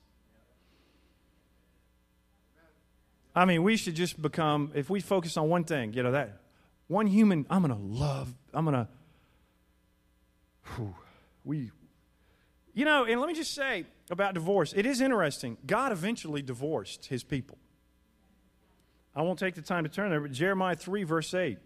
[3.36, 6.42] I mean, we should just become, if we focus on one thing, you know, that
[6.88, 8.88] one human, I'm going to love, I'm going
[10.78, 10.94] to,
[11.46, 11.70] we,
[12.80, 15.58] you know, and let me just say about divorce it is interesting.
[15.68, 17.58] God eventually divorced his people.
[19.14, 21.58] I won't take the time to turn there, but Jeremiah 3, verse 8.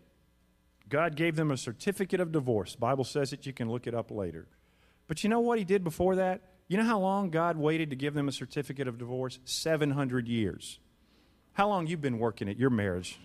[0.89, 2.75] God gave them a certificate of divorce.
[2.75, 4.47] Bible says it, you can look it up later.
[5.07, 6.41] But you know what he did before that?
[6.67, 9.37] You know how long God waited to give them a certificate of divorce?
[9.45, 10.79] 700 years.
[11.51, 13.19] How long you've been working at your marriage?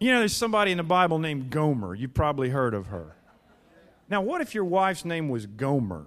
[0.00, 1.94] You know, there's somebody in the Bible named Gomer.
[1.94, 3.14] You've probably heard of her.
[4.12, 6.04] Now, what if your wife's name was Gomer?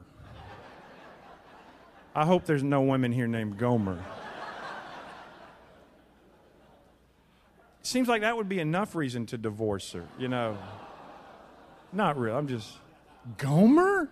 [2.14, 3.98] I hope there's no women here named Gomer.
[7.82, 10.56] Seems like that would be enough reason to divorce her, you know.
[11.92, 12.38] Not real.
[12.38, 12.78] I'm just.
[13.40, 14.08] Gomer?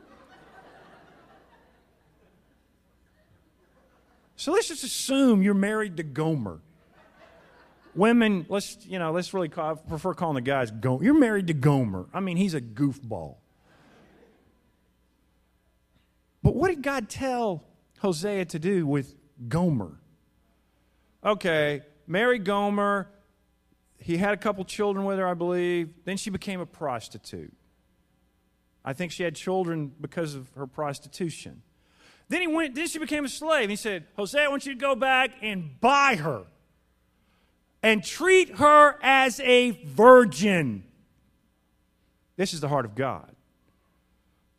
[4.36, 6.62] So let's just assume you're married to Gomer.
[7.94, 11.04] Women, let's you know, let's really call, I prefer calling the guys Gomer.
[11.04, 12.08] You're married to Gomer.
[12.12, 13.36] I mean, he's a goofball.
[16.44, 17.64] But what did God tell
[18.00, 19.16] Hosea to do with
[19.48, 19.98] Gomer?
[21.26, 23.10] Okay, marry Gomer.
[23.98, 25.94] He had a couple children with her, I believe.
[26.04, 27.54] Then she became a prostitute.
[28.84, 31.62] I think she had children because of her prostitution.
[32.28, 33.70] Then he went, then she became a slave.
[33.70, 36.44] He said, Hosea, I want you to go back and buy her
[37.82, 40.84] and treat her as a virgin.
[42.36, 43.33] This is the heart of God.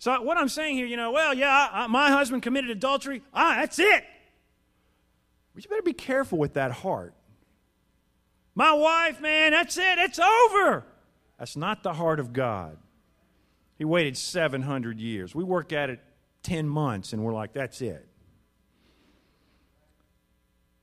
[0.05, 3.23] So, what I'm saying here, you know, well, yeah, I, my husband committed adultery.
[3.33, 4.05] Ah, that's it.
[5.55, 7.15] But you better be careful with that heart.
[8.55, 9.97] My wife, man, that's it.
[9.97, 10.85] It's over.
[11.39, 12.77] That's not the heart of God.
[13.79, 15.35] He waited 700 years.
[15.35, 16.01] We work at it
[16.43, 18.07] 10 months and we're like, that's it.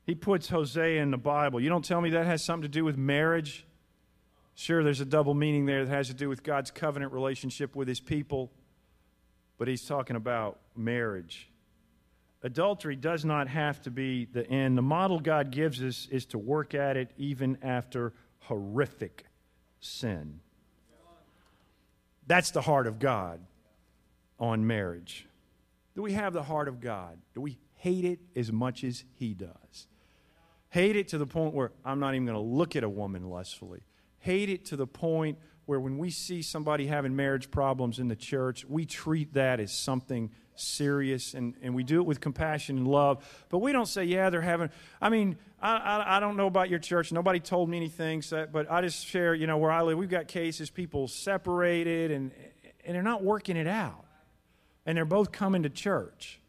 [0.04, 1.62] He puts Hosea in the Bible.
[1.62, 3.68] You don't tell me that has something to do with marriage?
[4.56, 7.88] Sure, there's a double meaning there that has to do with God's covenant relationship with
[7.88, 8.52] his people,
[9.62, 11.47] but he's talking about marriage.
[12.41, 14.76] Adultery does not have to be the end.
[14.76, 19.24] The model God gives us is to work at it even after horrific
[19.80, 20.39] sin.
[22.26, 23.39] That's the heart of God
[24.39, 25.28] on marriage.
[25.93, 27.19] Do we have the heart of God?
[27.36, 29.86] Do we hate it as much as He does?
[30.69, 33.30] Hate it to the point where I'm not even going to look at a woman
[33.30, 33.84] lustfully.
[34.17, 38.15] Hate it to the point where when we see somebody having marriage problems in the
[38.15, 42.88] church, we treat that as something serious and, and we do it with compassion and
[42.88, 43.45] love.
[43.50, 44.69] But we don't say, yeah, they're having,
[45.02, 47.12] I mean, I, I, I don't know about your church.
[47.12, 50.10] Nobody told me anything, so, but I just share, you know, where I live, we've
[50.10, 52.32] got cases, people separated and,
[52.86, 54.06] and they're not working it out
[54.86, 56.39] and they're both coming to church.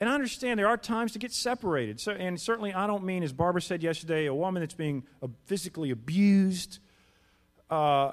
[0.00, 1.98] And I understand there are times to get separated.
[1.98, 5.02] So, and certainly, I don't mean, as Barbara said yesterday, a woman that's being
[5.46, 6.78] physically abused
[7.68, 8.12] uh,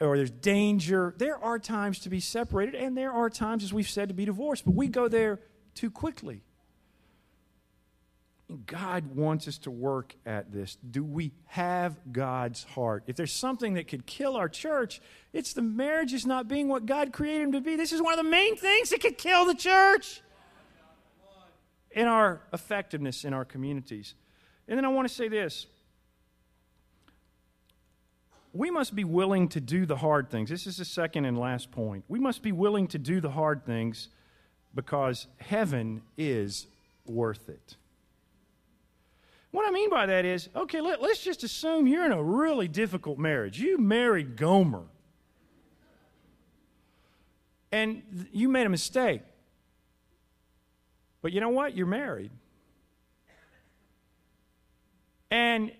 [0.00, 1.14] or there's danger.
[1.18, 4.24] There are times to be separated, and there are times, as we've said, to be
[4.24, 4.64] divorced.
[4.64, 5.40] But we go there
[5.74, 6.42] too quickly.
[8.66, 10.76] God wants us to work at this.
[10.90, 13.04] Do we have God's heart?
[13.06, 15.00] If there's something that could kill our church,
[15.32, 17.76] it's the marriage is not being what God created them to be.
[17.76, 20.22] This is one of the main things that could kill the church
[21.92, 24.14] in our effectiveness in our communities.
[24.68, 25.66] And then I want to say this
[28.52, 30.50] we must be willing to do the hard things.
[30.50, 32.04] This is the second and last point.
[32.08, 34.08] We must be willing to do the hard things
[34.74, 36.66] because heaven is
[37.06, 37.76] worth it.
[39.52, 42.68] What I mean by that is, okay, let, us just assume you're in a really
[42.68, 43.58] difficult marriage.
[43.58, 44.84] You married Gomer.
[47.72, 49.22] And you made a mistake.
[51.22, 51.76] But you know what?
[51.76, 52.30] You're married.
[55.30, 55.72] And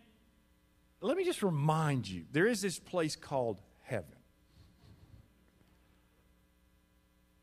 [1.01, 4.17] let me just remind you there is this place called heaven.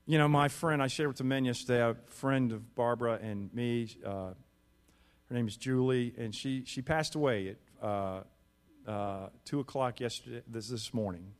[0.05, 3.53] You know, my friend, I shared with the men yesterday, a friend of Barbara and
[3.53, 4.33] me, uh,
[5.29, 8.21] her name is Julie, and she, she passed away at uh,
[8.87, 11.33] uh, 2 o'clock yesterday, this, this morning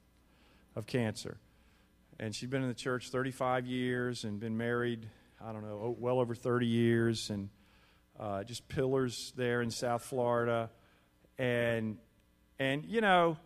[0.76, 1.38] of cancer.
[2.20, 5.08] And she'd been in the church 35 years and been married,
[5.42, 7.50] I don't know, well over 30 years, and
[8.20, 10.72] uh, just pillars there in South Florida.
[11.38, 12.00] And,
[12.60, 13.38] and you know,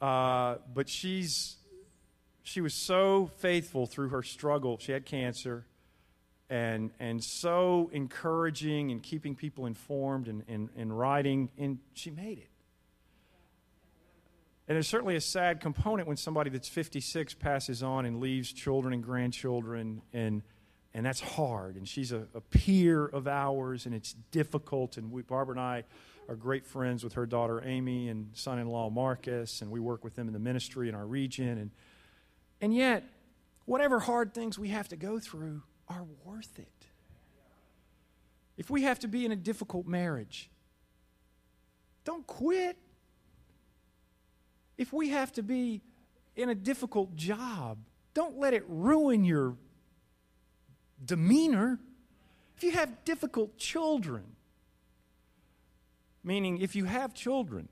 [0.00, 1.56] uh, but she's,
[2.42, 4.78] she was so faithful through her struggle.
[4.78, 5.64] She had cancer
[6.50, 12.38] and, and so encouraging and keeping people informed and, and, and writing, and she made
[12.38, 12.48] it.
[14.66, 18.92] And there's certainly a sad component when somebody that's 56 passes on and leaves children
[18.92, 20.42] and grandchildren, and,
[20.92, 21.76] and that's hard.
[21.76, 24.98] And she's a, a peer of ours, and it's difficult.
[24.98, 25.84] And we, Barbara and I
[26.28, 30.04] are great friends with her daughter Amy and son in law Marcus, and we work
[30.04, 31.58] with them in the ministry in our region.
[31.58, 31.70] And,
[32.60, 33.04] and yet,
[33.64, 36.68] whatever hard things we have to go through, are worth it.
[38.58, 40.50] If we have to be in a difficult marriage,
[42.04, 42.76] don't quit.
[44.76, 45.80] If we have to be
[46.36, 47.78] in a difficult job,
[48.14, 49.56] don't let it ruin your
[51.04, 51.78] demeanor.
[52.56, 54.24] If you have difficult children,
[56.28, 57.66] meaning if you have children,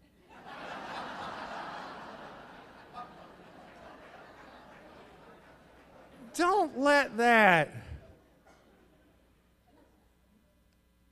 [6.34, 7.70] don't let that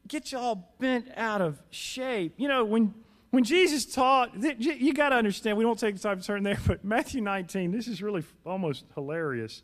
[0.08, 2.32] get y'all bent out of shape.
[2.38, 2.94] You know, when,
[3.30, 6.58] when Jesus taught, you got to understand, we don't take the time to turn there,
[6.66, 9.62] but Matthew 19, this is really almost hilarious.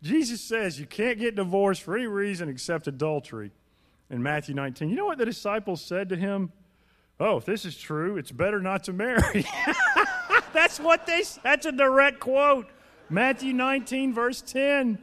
[0.00, 3.50] Jesus says you can't get divorced for any reason except adultery
[4.10, 4.88] in Matthew 19.
[4.90, 6.52] You know what the disciples said to him?
[7.18, 9.46] Oh, if this is true, it's better not to marry.
[10.52, 12.68] that's what they that's a direct quote.
[13.08, 14.98] Matthew 19 verse 10.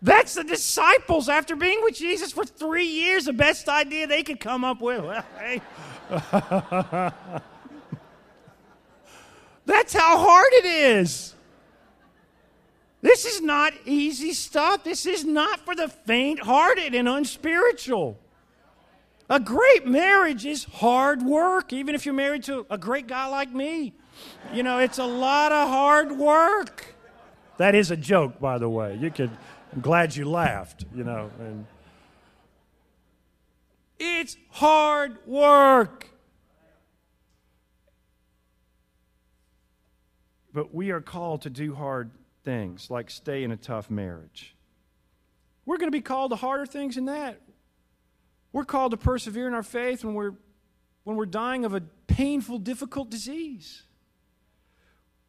[0.00, 4.40] That's the disciples after being with Jesus for 3 years the best idea they could
[4.40, 5.02] come up with.
[5.02, 5.60] Well, hey,
[9.64, 11.34] That's how hard it is.
[13.00, 14.84] This is not easy stuff.
[14.84, 18.18] This is not for the faint hearted and unspiritual.
[19.32, 23.50] A great marriage is hard work, even if you're married to a great guy like
[23.50, 23.94] me.
[24.52, 26.94] You know, it's a lot of hard work.
[27.56, 28.94] That is a joke, by the way.
[29.00, 29.30] You could,
[29.72, 31.30] I'm glad you laughed, you know.
[31.40, 31.64] And
[33.98, 36.10] it's hard work.
[40.52, 42.10] But we are called to do hard
[42.44, 44.54] things, like stay in a tough marriage.
[45.64, 47.40] We're going to be called to harder things than that.
[48.52, 50.34] We're called to persevere in our faith when we're,
[51.04, 53.82] when we're dying of a painful, difficult disease.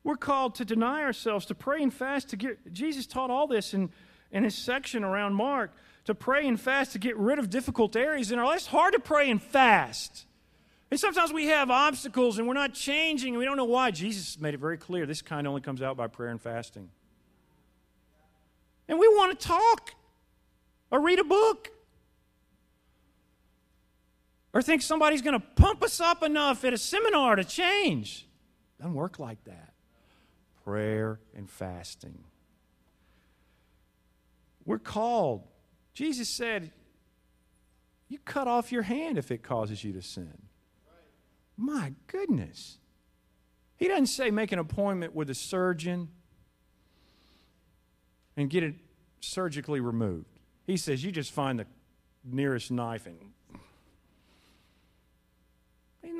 [0.03, 2.73] We're called to deny ourselves, to pray and fast to get.
[2.73, 3.89] Jesus taught all this in,
[4.31, 5.71] in his section around Mark
[6.05, 8.57] to pray and fast to get rid of difficult areas in our life.
[8.57, 10.25] It's hard to pray and fast.
[10.91, 13.91] And sometimes we have obstacles and we're not changing and we don't know why.
[13.91, 16.89] Jesus made it very clear this kind only comes out by prayer and fasting.
[18.89, 19.93] And we want to talk
[20.91, 21.71] or read a book
[24.53, 28.27] or think somebody's going to pump us up enough at a seminar to change.
[28.79, 29.73] Doesn't work like that.
[30.63, 32.23] Prayer and fasting.
[34.65, 35.47] We're called
[35.93, 36.71] Jesus said,
[38.09, 40.33] You cut off your hand if it causes you to sin.
[41.55, 42.79] My goodness.
[43.77, 46.09] He doesn't say make an appointment with a surgeon
[48.35, 48.75] and get it
[49.19, 50.39] surgically removed.
[50.65, 51.67] He says you just find the
[52.23, 53.17] nearest knife and.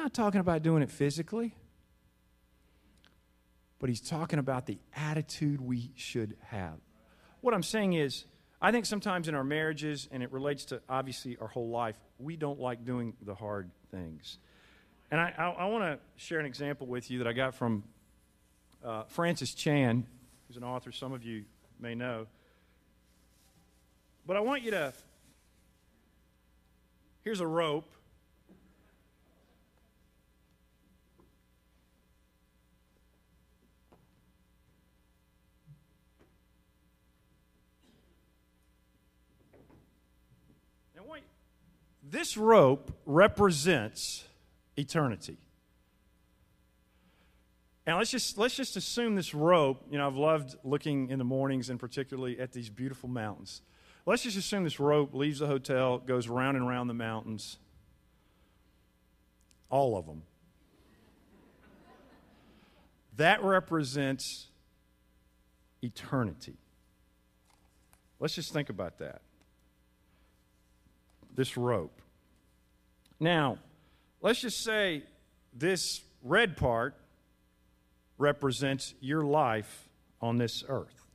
[0.04, 1.56] Not talking about doing it physically,
[3.80, 6.74] but he's talking about the attitude we should have.
[7.40, 8.26] What I'm saying is,
[8.62, 12.36] I think sometimes in our marriages, and it relates to obviously our whole life, we
[12.36, 14.40] don't like doing the hard things.
[15.10, 17.86] And I, I, I want to share an example with you that I got from
[18.84, 20.06] uh, Francis Chan,
[20.50, 21.46] who's an author some of you
[21.80, 22.28] may know.
[24.28, 24.92] But I want you to.
[27.24, 27.90] Here's a rope.
[42.14, 44.24] This rope represents
[44.78, 45.40] eternity.
[47.88, 51.26] And let's just let's just assume this rope, you know, I've loved looking in the
[51.26, 53.64] mornings and particularly at these beautiful mountains.
[54.06, 57.58] Let's just assume this rope leaves the hotel, goes round and round the mountains.
[59.72, 60.22] All of them.
[63.18, 64.50] That represents
[65.82, 66.60] eternity.
[68.20, 69.24] Let's just think about that
[71.36, 72.03] this rope.
[73.24, 73.58] Now,
[74.22, 75.04] let's just say
[75.54, 76.94] this red part
[78.18, 79.88] represents your life
[80.22, 81.08] on this earth.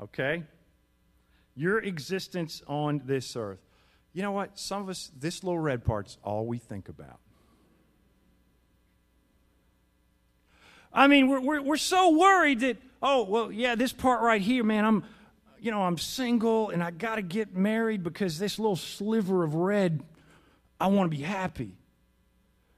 [0.00, 0.44] Okay?
[1.54, 3.60] Your existence on this earth.
[4.14, 4.58] You know what?
[4.58, 7.20] Some of us, this little red part's all we think about.
[10.90, 14.64] I mean, we're, we're, we're so worried that, oh, well, yeah, this part right here,
[14.64, 15.04] man, I'm,
[15.62, 19.54] you know, I'm single and I got to get married because this little sliver of
[19.54, 20.02] red,
[20.80, 21.76] I want to be happy.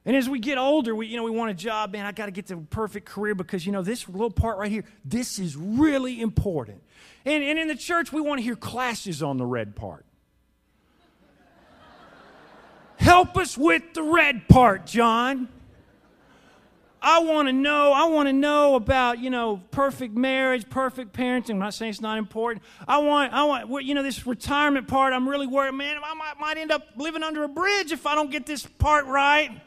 [0.05, 2.26] And as we get older, we, you know, we want a job, man, I got
[2.26, 5.57] to get the perfect career because, you know, this little part right here, this is
[5.57, 6.82] really important.
[7.24, 10.05] And, and in the church, we want to hear classes on the red part.
[12.99, 15.49] Help us with the red part, John.
[17.05, 21.51] I want to know, I want to know about, you know, perfect marriage, perfect parenting.
[21.51, 22.65] I'm not saying it's not important.
[22.89, 26.41] I want, I want, you know, this retirement part, I'm really worried, man, I might,
[26.41, 29.61] might end up living under a bridge if I don't get this part right.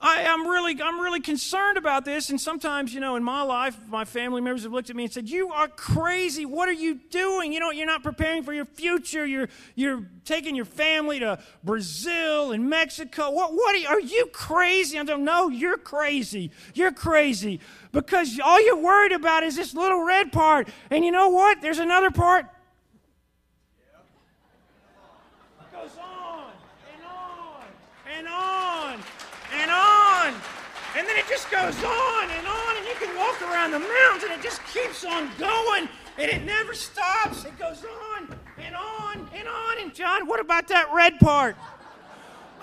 [0.00, 2.28] I, am really, I'm really concerned about this.
[2.28, 5.12] And sometimes, you know, in my life, my family members have looked at me and
[5.12, 6.44] said, "You are crazy.
[6.44, 7.52] What are you doing?
[7.52, 9.24] You know, you're not preparing for your future.
[9.24, 13.30] You're, you're taking your family to Brazil and Mexico.
[13.30, 16.50] What, what are you, are you crazy?" I'm like, "No, you're crazy.
[16.74, 17.60] You're crazy
[17.92, 20.68] because all you're worried about is this little red part.
[20.90, 21.62] And you know what?
[21.62, 22.46] There's another part.
[25.72, 26.16] Goes on
[30.96, 34.24] And then it just goes on and on, and you can walk around the mountains,
[34.24, 37.44] and it just keeps on going, and it never stops.
[37.44, 39.78] It goes on and on and on.
[39.78, 41.54] And John, what about that red part?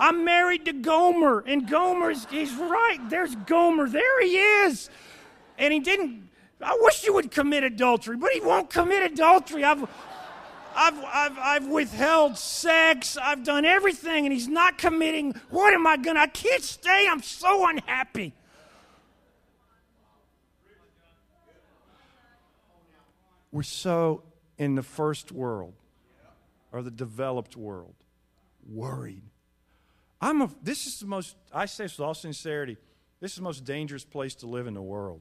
[0.00, 2.98] I'm married to Gomer, and Gomer's he's right.
[3.08, 3.88] There's Gomer.
[3.88, 4.90] There he is.
[5.56, 6.28] And he didn't.
[6.60, 9.62] I wish you would commit adultery, but he won't commit adultery.
[9.62, 9.88] I've
[10.74, 13.16] I've, I've, I've withheld sex.
[13.16, 15.34] I've done everything, and he's not committing.
[15.50, 16.22] What am I going to?
[16.22, 17.06] I can't stay.
[17.08, 18.32] I'm so unhappy.
[23.52, 24.24] We're so
[24.58, 25.74] in the first world
[26.72, 27.94] or the developed world
[28.68, 29.22] worried.
[30.20, 32.76] I'm a, this is the most, I say this with all sincerity,
[33.20, 35.20] this is the most dangerous place to live in the world.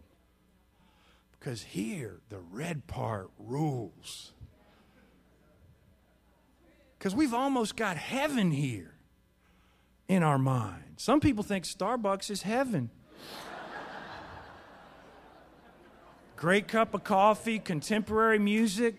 [1.40, 4.33] Because here, the red part rules.
[7.04, 8.94] Because we've almost got heaven here
[10.08, 10.94] in our mind.
[10.96, 12.92] Some people think Starbucks is heaven.
[16.38, 18.96] Great cup of coffee, contemporary music,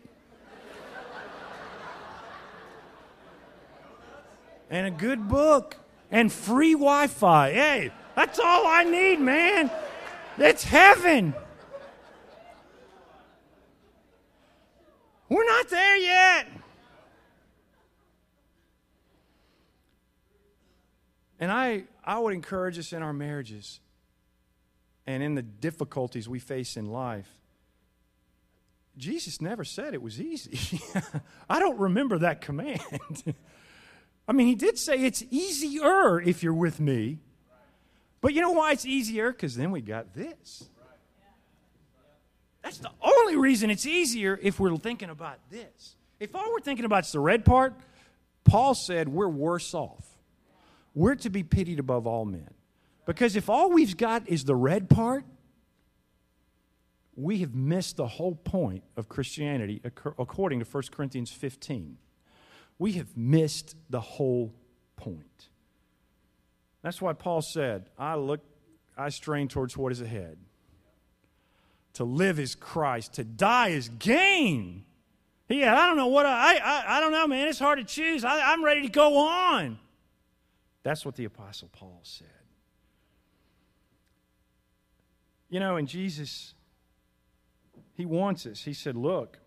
[4.68, 5.78] and a good book,
[6.10, 7.52] and free Wi Fi.
[7.52, 9.70] Hey, that's all I need, man.
[10.36, 11.32] It's heaven.
[15.30, 16.48] We're not there yet.
[21.40, 23.80] And I, I would encourage us in our marriages
[25.06, 27.28] and in the difficulties we face in life.
[28.96, 30.80] Jesus never said it was easy.
[31.50, 32.80] I don't remember that command.
[34.28, 37.18] I mean, he did say it's easier if you're with me.
[38.20, 39.32] But you know why it's easier?
[39.32, 40.64] Because then we got this.
[42.62, 45.96] That's the only reason it's easier if we're thinking about this.
[46.18, 47.74] If all we're thinking about is the red part,
[48.44, 50.13] Paul said we're worse off
[50.94, 52.50] we're to be pitied above all men.
[53.06, 55.24] Because if all we've got is the red part,
[57.16, 61.98] we have missed the whole point of Christianity according to 1 Corinthians 15.
[62.78, 64.52] We have missed the whole
[64.96, 65.48] point.
[66.82, 68.40] That's why Paul said, I look,
[68.96, 70.38] I strain towards what is ahead.
[71.94, 74.84] To live is Christ, to die is gain.
[75.48, 77.46] Yeah, I don't know what I, I, I don't know, man.
[77.48, 78.24] It's hard to choose.
[78.24, 79.78] I, I'm ready to go on.
[80.84, 82.28] That's what the Apostle Paul said.
[85.48, 86.54] You know, and Jesus,
[87.94, 88.62] he wants us.
[88.62, 89.38] He said, Look,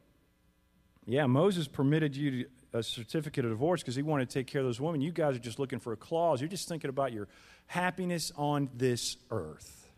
[1.06, 4.62] yeah, Moses permitted you to, a certificate of divorce because he wanted to take care
[4.62, 5.00] of those women.
[5.00, 6.42] You guys are just looking for a clause.
[6.42, 7.28] You're just thinking about your
[7.68, 9.90] happiness on this earth.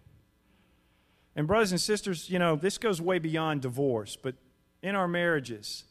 [1.36, 4.36] And, brothers and sisters, you know, this goes way beyond divorce, but
[4.84, 5.86] in our marriages,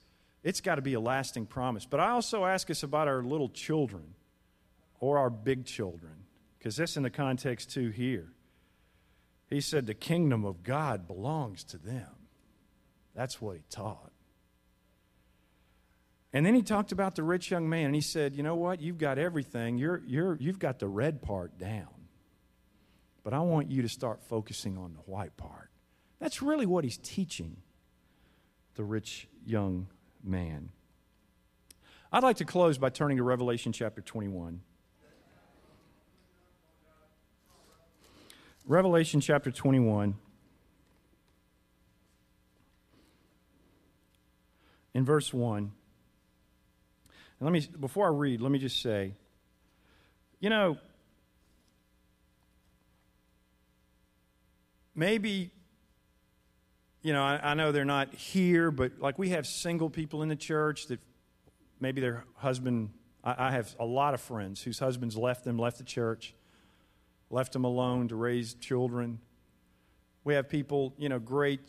[0.44, 1.84] it's got to be a lasting promise.
[1.84, 4.14] But I also ask us about our little children
[5.01, 6.24] or our big children,
[6.59, 8.32] because that's in the context too here.
[9.49, 12.09] He said the kingdom of God belongs to them.
[13.14, 14.12] That's what he taught.
[16.32, 18.80] And then he talked about the rich young man, and he said, You know what?
[18.80, 19.78] You've got everything.
[19.78, 21.88] You're, you're, you've got the red part down.
[23.24, 25.70] But I want you to start focusing on the white part.
[26.18, 27.57] That's really what he's teaching
[28.74, 29.88] the rich young
[30.22, 30.70] man.
[32.12, 34.61] I'd like to close by turning to Revelation chapter 21.
[38.68, 40.14] Revelation chapter 21.
[44.92, 45.56] In verse 1.
[45.58, 45.72] And
[47.40, 49.14] let me before I read, let me just say,
[50.38, 50.76] you know,
[54.94, 55.50] maybe
[57.00, 60.28] you know, I, I, know they're not here, but like we have single people in
[60.28, 61.00] the church that
[61.80, 62.90] maybe their husband,
[63.24, 66.34] I, I, have a lot of friends whose husbands left them, left the church
[67.30, 69.18] left them alone to raise children.
[70.24, 71.60] We have people, you know, great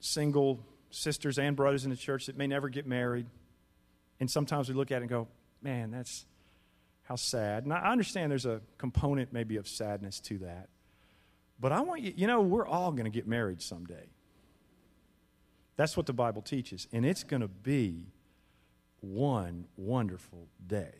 [0.00, 3.26] single sisters and brothers in the church that may never get married.
[4.20, 5.28] And sometimes we look at it and go,
[5.62, 6.24] man, that's
[7.02, 7.64] how sad.
[7.64, 10.68] And I understand there's a component maybe of sadness to that.
[11.60, 14.08] But I want you, you know, we're all going to get married someday.
[15.76, 16.88] That's what the Bible teaches.
[16.92, 18.06] And it's going to be
[19.00, 20.92] one wonderful day.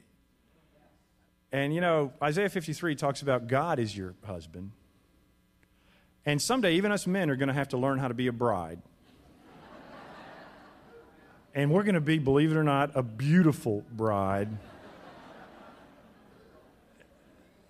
[1.57, 4.73] And you know, Isaiah 53 talks about God is your husband.
[6.27, 8.33] And someday, even us men are going to have to learn how to be a
[8.33, 8.83] bride.
[11.55, 14.51] and we're going to be, believe it or not, a beautiful bride.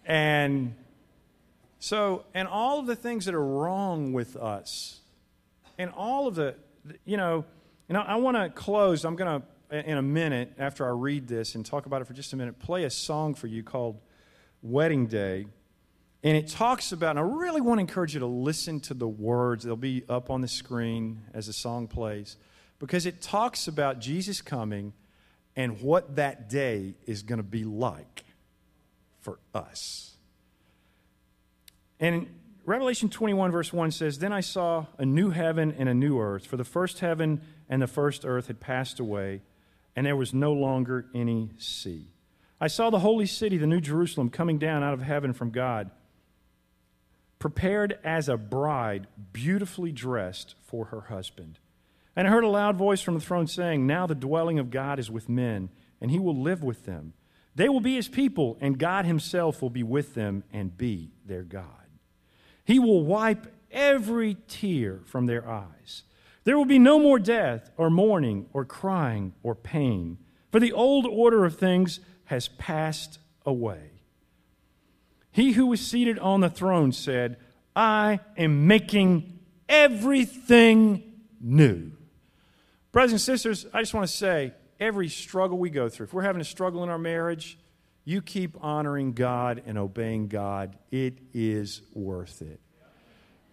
[0.05, 0.75] and
[1.79, 4.99] so, and all of the things that are wrong with us,
[5.79, 6.57] and all of the,
[7.05, 7.45] you know,
[7.89, 9.05] you know, I want to close.
[9.05, 12.15] I'm going to in a minute, after I read this and talk about it for
[12.15, 14.01] just a minute, play a song for you called
[14.63, 15.47] Wedding Day.
[16.23, 19.09] And it talks about, and I really want to encourage you to listen to the
[19.09, 19.65] words.
[19.65, 22.37] They'll be up on the screen as the song plays,
[22.79, 24.93] because it talks about Jesus coming
[25.55, 28.25] and what that day is going to be like
[29.21, 30.17] for us.
[31.99, 32.27] And
[32.65, 36.47] Revelation 21, verse 1 says, Then I saw a new heaven and a new earth,
[36.47, 39.43] for the first heaven and the first earth had passed away,
[39.97, 42.13] and there was no longer any sea.
[42.61, 45.91] I saw the holy city, the new Jerusalem, coming down out of heaven from God,
[47.39, 51.59] prepared as a bride, beautifully dressed for her husband.
[52.15, 54.99] And I heard a loud voice from the throne saying, Now the dwelling of God
[54.99, 55.71] is with men,
[56.01, 57.15] and he will live with them.
[57.55, 61.43] They will be his people, and God himself will be with them and be their
[61.43, 61.65] God.
[62.65, 66.03] He will wipe every tear from their eyes.
[66.47, 70.19] There will be no more death, or mourning, or crying, or pain,
[70.53, 73.91] for the old order of things has passed away.
[75.33, 77.39] He who was seated on the throne said,
[77.75, 81.03] I am making everything
[81.41, 81.91] new.
[82.93, 86.23] Brothers and sisters, I just want to say every struggle we go through, if we're
[86.23, 87.59] having a struggle in our marriage,
[88.05, 90.79] you keep honoring God and obeying God.
[90.93, 92.61] It is worth it.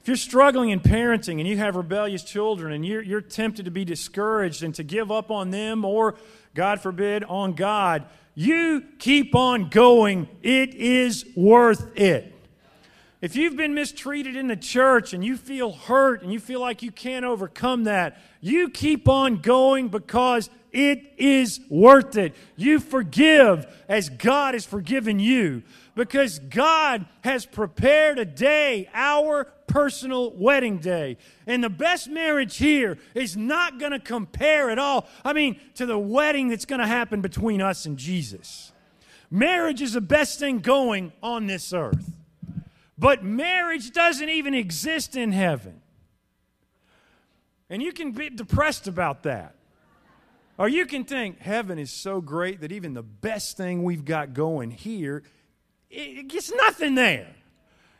[0.03, 3.71] If you're struggling in parenting and you have rebellious children and you're, you're tempted to
[3.71, 6.15] be discouraged and to give up on them or,
[6.53, 8.03] God forbid, on God,
[8.35, 10.27] you keep on going.
[10.41, 12.35] It is worth it.
[13.21, 16.83] If you've been mistreated in the church and you feel hurt and you feel like
[16.83, 22.35] you can't overcome that, you keep on going because it is worth it.
[22.57, 25.63] You forgive as God has forgiven you
[25.95, 31.17] because God has prepared a day, our personal wedding day.
[31.47, 35.87] And the best marriage here is not going to compare at all, I mean, to
[35.87, 38.71] the wedding that's going to happen between us and Jesus.
[39.31, 42.11] Marriage is the best thing going on this earth.
[42.99, 45.81] But marriage doesn't even exist in heaven.
[47.67, 49.55] And you can be depressed about that.
[50.59, 54.35] Or you can think heaven is so great that even the best thing we've got
[54.35, 55.23] going here
[55.89, 57.27] it gets nothing there.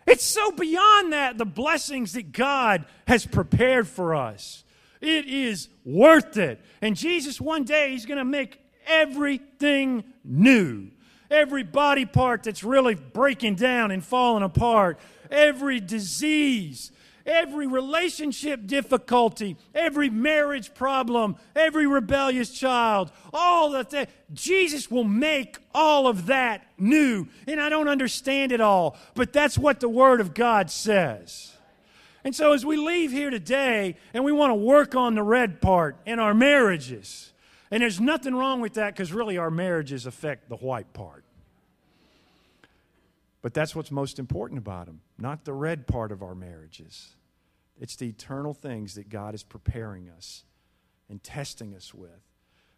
[0.06, 4.64] It's so beyond that, the blessings that God has prepared for us.
[5.02, 6.62] It is worth it.
[6.82, 10.90] And Jesus, one day, He's going to make everything new.
[11.30, 15.00] Every body part that's really breaking down and falling apart,
[15.32, 16.92] every disease,
[17.26, 24.10] every relationship difficulty, every marriage problem, every rebellious child, all that.
[24.34, 27.28] Jesus will make all of that new.
[27.48, 31.54] And I don't understand it all, but that's what the Word of God says.
[32.24, 35.62] And so as we leave here today and we want to work on the red
[35.62, 37.34] part in our marriages,
[37.70, 41.23] and there's nothing wrong with that because really our marriages affect the white part.
[43.44, 47.10] But that's what's most important about them, not the red part of our marriages.
[47.78, 50.46] It's the eternal things that God is preparing us
[51.10, 52.10] and testing us with.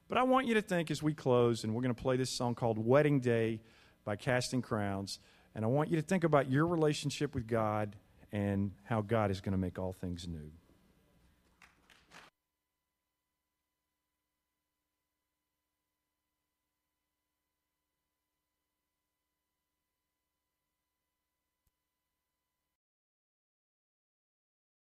[0.10, 2.32] But I want you to think as we close, and we're going to play this
[2.32, 3.62] song called Wedding Day
[4.06, 5.20] by Casting Crowns.
[5.54, 7.96] And I want you to think about your relationship with God
[8.32, 10.52] and how God is going to make all things new.